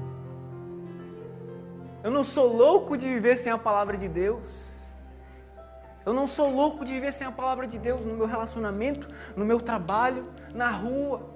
Eu 2.03 2.11
não 2.11 2.23
sou 2.23 2.47
louco 2.55 2.97
de 2.97 3.05
viver 3.05 3.37
sem 3.37 3.51
a 3.51 3.57
palavra 3.57 3.97
de 3.97 4.07
Deus. 4.07 4.76
Eu 6.07 6.13
não 6.13 6.25
sou 6.25 6.49
louco 6.49 6.85
de 6.85 6.93
viver 6.93 7.11
sem 7.11 7.27
a 7.27 7.31
palavra 7.33 7.67
de 7.67 7.77
Deus 7.77 7.99
no 7.99 8.15
meu 8.15 8.25
relacionamento, 8.25 9.09
no 9.35 9.43
meu 9.43 9.59
trabalho, 9.59 10.23
na 10.55 10.69
rua. 10.71 11.35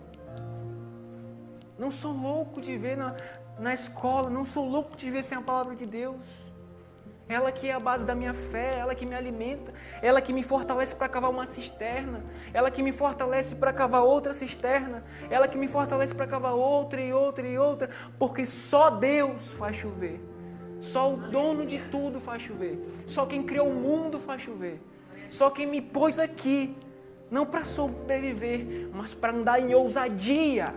Não 1.78 1.92
sou 1.92 2.14
louco 2.14 2.62
de 2.62 2.72
viver 2.72 2.96
na, 2.96 3.14
na 3.60 3.74
escola, 3.74 4.30
não 4.30 4.46
sou 4.46 4.66
louco 4.70 4.96
de 4.96 5.08
viver 5.08 5.24
sem 5.24 5.38
a 5.38 5.42
palavra 5.42 5.76
de 5.76 5.86
Deus. 5.86 6.26
Ela 7.28 7.52
que 7.52 7.68
é 7.68 7.74
a 7.74 7.82
base 7.82 8.06
da 8.06 8.16
minha 8.16 8.34
fé, 8.34 8.78
ela 8.80 8.96
que 8.96 9.06
me 9.06 9.14
alimenta, 9.14 9.74
ela 10.02 10.22
que 10.22 10.32
me 10.32 10.42
fortalece 10.42 10.96
para 10.96 11.10
cavar 11.10 11.32
uma 11.32 11.46
cisterna, 11.46 12.24
ela 12.54 12.72
que 12.72 12.82
me 12.82 12.94
fortalece 12.94 13.56
para 13.56 13.74
cavar 13.74 14.04
outra 14.04 14.34
cisterna, 14.34 15.04
ela 15.30 15.50
que 15.50 15.58
me 15.58 15.68
fortalece 15.68 16.16
para 16.16 16.28
cavar 16.28 16.54
outra 16.54 17.02
e 17.02 17.12
outra 17.12 17.46
e 17.46 17.58
outra, 17.58 17.90
porque 18.18 18.46
só 18.46 18.90
Deus 18.90 19.52
faz 19.52 19.76
chover. 19.76 20.31
Só 20.82 21.14
o 21.14 21.18
dono 21.18 21.66
de 21.66 21.80
tudo 21.90 22.20
faz 22.20 22.42
chover. 22.42 22.78
Só 23.06 23.26
quem 23.26 23.44
criou 23.44 23.70
o 23.70 23.74
mundo 23.74 24.20
faz 24.20 24.42
chover. 24.42 24.82
Só 25.30 25.50
quem 25.52 25.68
me 25.68 25.80
pôs 25.80 26.18
aqui, 26.18 26.76
não 27.30 27.46
para 27.46 27.64
sobreviver, 27.64 28.90
mas 28.92 29.14
para 29.14 29.32
andar 29.32 29.62
em 29.62 29.74
ousadia. 29.76 30.74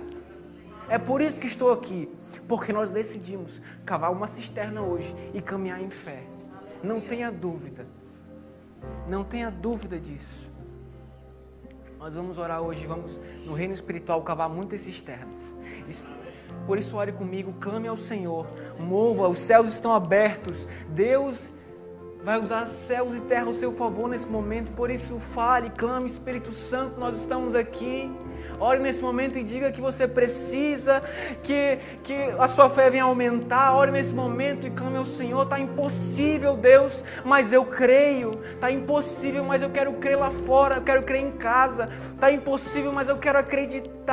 É 0.89 0.99
por 0.99 1.23
isso 1.23 1.41
que 1.41 1.47
estou 1.47 1.73
aqui, 1.73 2.09
porque 2.47 2.73
nós 2.73 2.91
decidimos 2.91 3.61
cavar 3.87 4.13
uma 4.13 4.29
cisterna 4.29 4.83
hoje 4.83 5.13
e 5.33 5.41
caminhar 5.41 5.81
em 5.81 5.91
fé. 5.91 6.23
Não 6.83 7.01
tenha 7.01 7.33
dúvida. 7.33 7.87
Não 9.09 9.25
tenha 9.25 9.51
dúvida 9.51 9.99
disso. 9.99 10.53
Nós 11.99 12.13
vamos 12.13 12.37
orar 12.37 12.61
hoje, 12.61 12.87
vamos 12.87 13.19
no 13.47 13.55
reino 13.55 13.73
espiritual 13.73 14.21
cavar 14.23 14.51
muitas 14.51 14.83
cisternas. 14.83 15.55
Por 16.67 16.79
isso, 16.79 16.97
ore 16.97 17.13
comigo, 17.13 17.55
clame 17.61 17.89
ao 17.89 17.97
Senhor, 17.97 18.47
mova, 18.79 19.29
os 19.29 19.39
céus 19.39 19.69
estão 19.69 19.93
abertos. 19.93 20.67
Deus 20.89 21.53
vai 22.25 22.41
usar 22.41 22.65
céus 22.67 23.15
e 23.15 23.21
terra 23.21 23.47
ao 23.47 23.55
seu 23.55 23.71
favor 23.71 24.09
nesse 24.09 24.27
momento. 24.27 24.73
Por 24.73 24.91
isso, 24.91 25.21
fale, 25.21 25.69
clame, 25.71 26.07
Espírito 26.07 26.53
Santo, 26.53 26.99
nós 26.99 27.21
estamos 27.21 27.55
aqui. 27.55 28.11
Ore 28.59 28.79
nesse 28.79 29.03
momento 29.03 29.37
e 29.39 29.43
diga 29.43 29.73
que 29.73 29.81
você 29.81 30.07
precisa, 30.07 31.03
que, 31.43 31.79
que 32.03 32.15
a 32.39 32.47
sua 32.47 32.71
fé 32.71 32.89
venha 32.89 33.05
aumentar. 33.05 33.75
Ore 33.75 33.91
nesse 33.91 34.13
momento 34.13 34.67
e 34.67 34.71
clame 34.71 34.97
ao 34.97 35.05
Senhor. 35.05 35.43
Está 35.43 35.59
impossível, 35.59 36.57
Deus, 36.57 37.05
mas 37.25 37.53
eu 37.53 37.65
creio. 37.65 38.31
Está 38.55 38.71
impossível, 38.71 39.45
mas 39.45 39.61
eu 39.61 39.71
quero 39.71 39.93
crer 39.95 40.17
lá 40.17 40.31
fora. 40.31 40.77
Eu 40.77 40.83
quero 40.83 41.03
crer 41.03 41.23
em 41.23 41.33
casa. 41.33 41.89
Está 42.15 42.31
impossível, 42.31 42.93
mas 42.93 43.09
eu 43.09 43.19
quero 43.19 43.39
acreditar. 43.39 44.04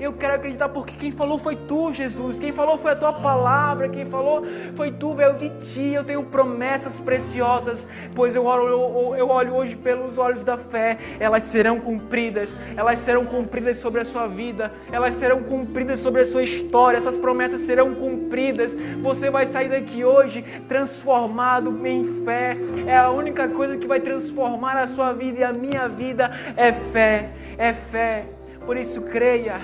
Eu 0.00 0.12
quero 0.12 0.34
acreditar 0.34 0.68
porque 0.68 0.94
quem 0.96 1.12
falou 1.12 1.38
foi 1.38 1.56
tu, 1.56 1.92
Jesus. 1.92 2.38
Quem 2.38 2.52
falou 2.52 2.78
foi 2.78 2.92
a 2.92 2.96
tua 2.96 3.12
palavra. 3.12 3.88
Quem 3.88 4.04
falou 4.04 4.42
foi 4.74 4.92
tu, 4.92 5.14
veio 5.14 5.34
de 5.34 5.48
ti. 5.60 5.92
Eu 5.92 6.04
tenho 6.04 6.22
promessas 6.24 7.00
preciosas, 7.00 7.88
pois 8.14 8.34
eu, 8.34 8.44
oro, 8.44 8.66
eu, 8.68 9.16
eu 9.16 9.28
olho 9.28 9.54
hoje 9.54 9.76
pelos 9.76 10.18
olhos 10.18 10.44
da 10.44 10.56
fé. 10.56 10.98
Elas 11.18 11.42
serão 11.42 11.80
cumpridas. 11.80 12.56
Elas 12.76 12.98
serão 12.98 13.24
cumpridas 13.24 13.76
sobre 13.76 14.00
a 14.00 14.04
sua 14.04 14.26
vida, 14.26 14.72
elas 14.90 15.14
serão 15.14 15.42
cumpridas 15.42 16.00
sobre 16.00 16.22
a 16.22 16.24
sua 16.24 16.42
história, 16.42 16.96
essas 16.96 17.16
promessas 17.16 17.60
serão 17.60 17.94
cumpridas. 17.94 18.76
Você 19.02 19.30
vai 19.30 19.46
sair 19.46 19.68
daqui 19.68 20.04
hoje 20.04 20.42
transformado 20.66 21.86
em 21.86 22.04
fé. 22.24 22.54
É 22.86 22.96
a 22.96 23.10
única 23.10 23.48
coisa 23.48 23.76
que 23.76 23.86
vai 23.86 24.00
transformar 24.00 24.76
a 24.76 24.86
sua 24.86 25.12
vida 25.12 25.40
e 25.40 25.44
a 25.44 25.52
minha 25.52 25.88
vida 25.88 26.30
é 26.56 26.72
fé, 26.72 27.30
é 27.56 27.72
fé. 27.72 28.37
Por 28.68 28.76
isso 28.76 29.00
creia, 29.00 29.62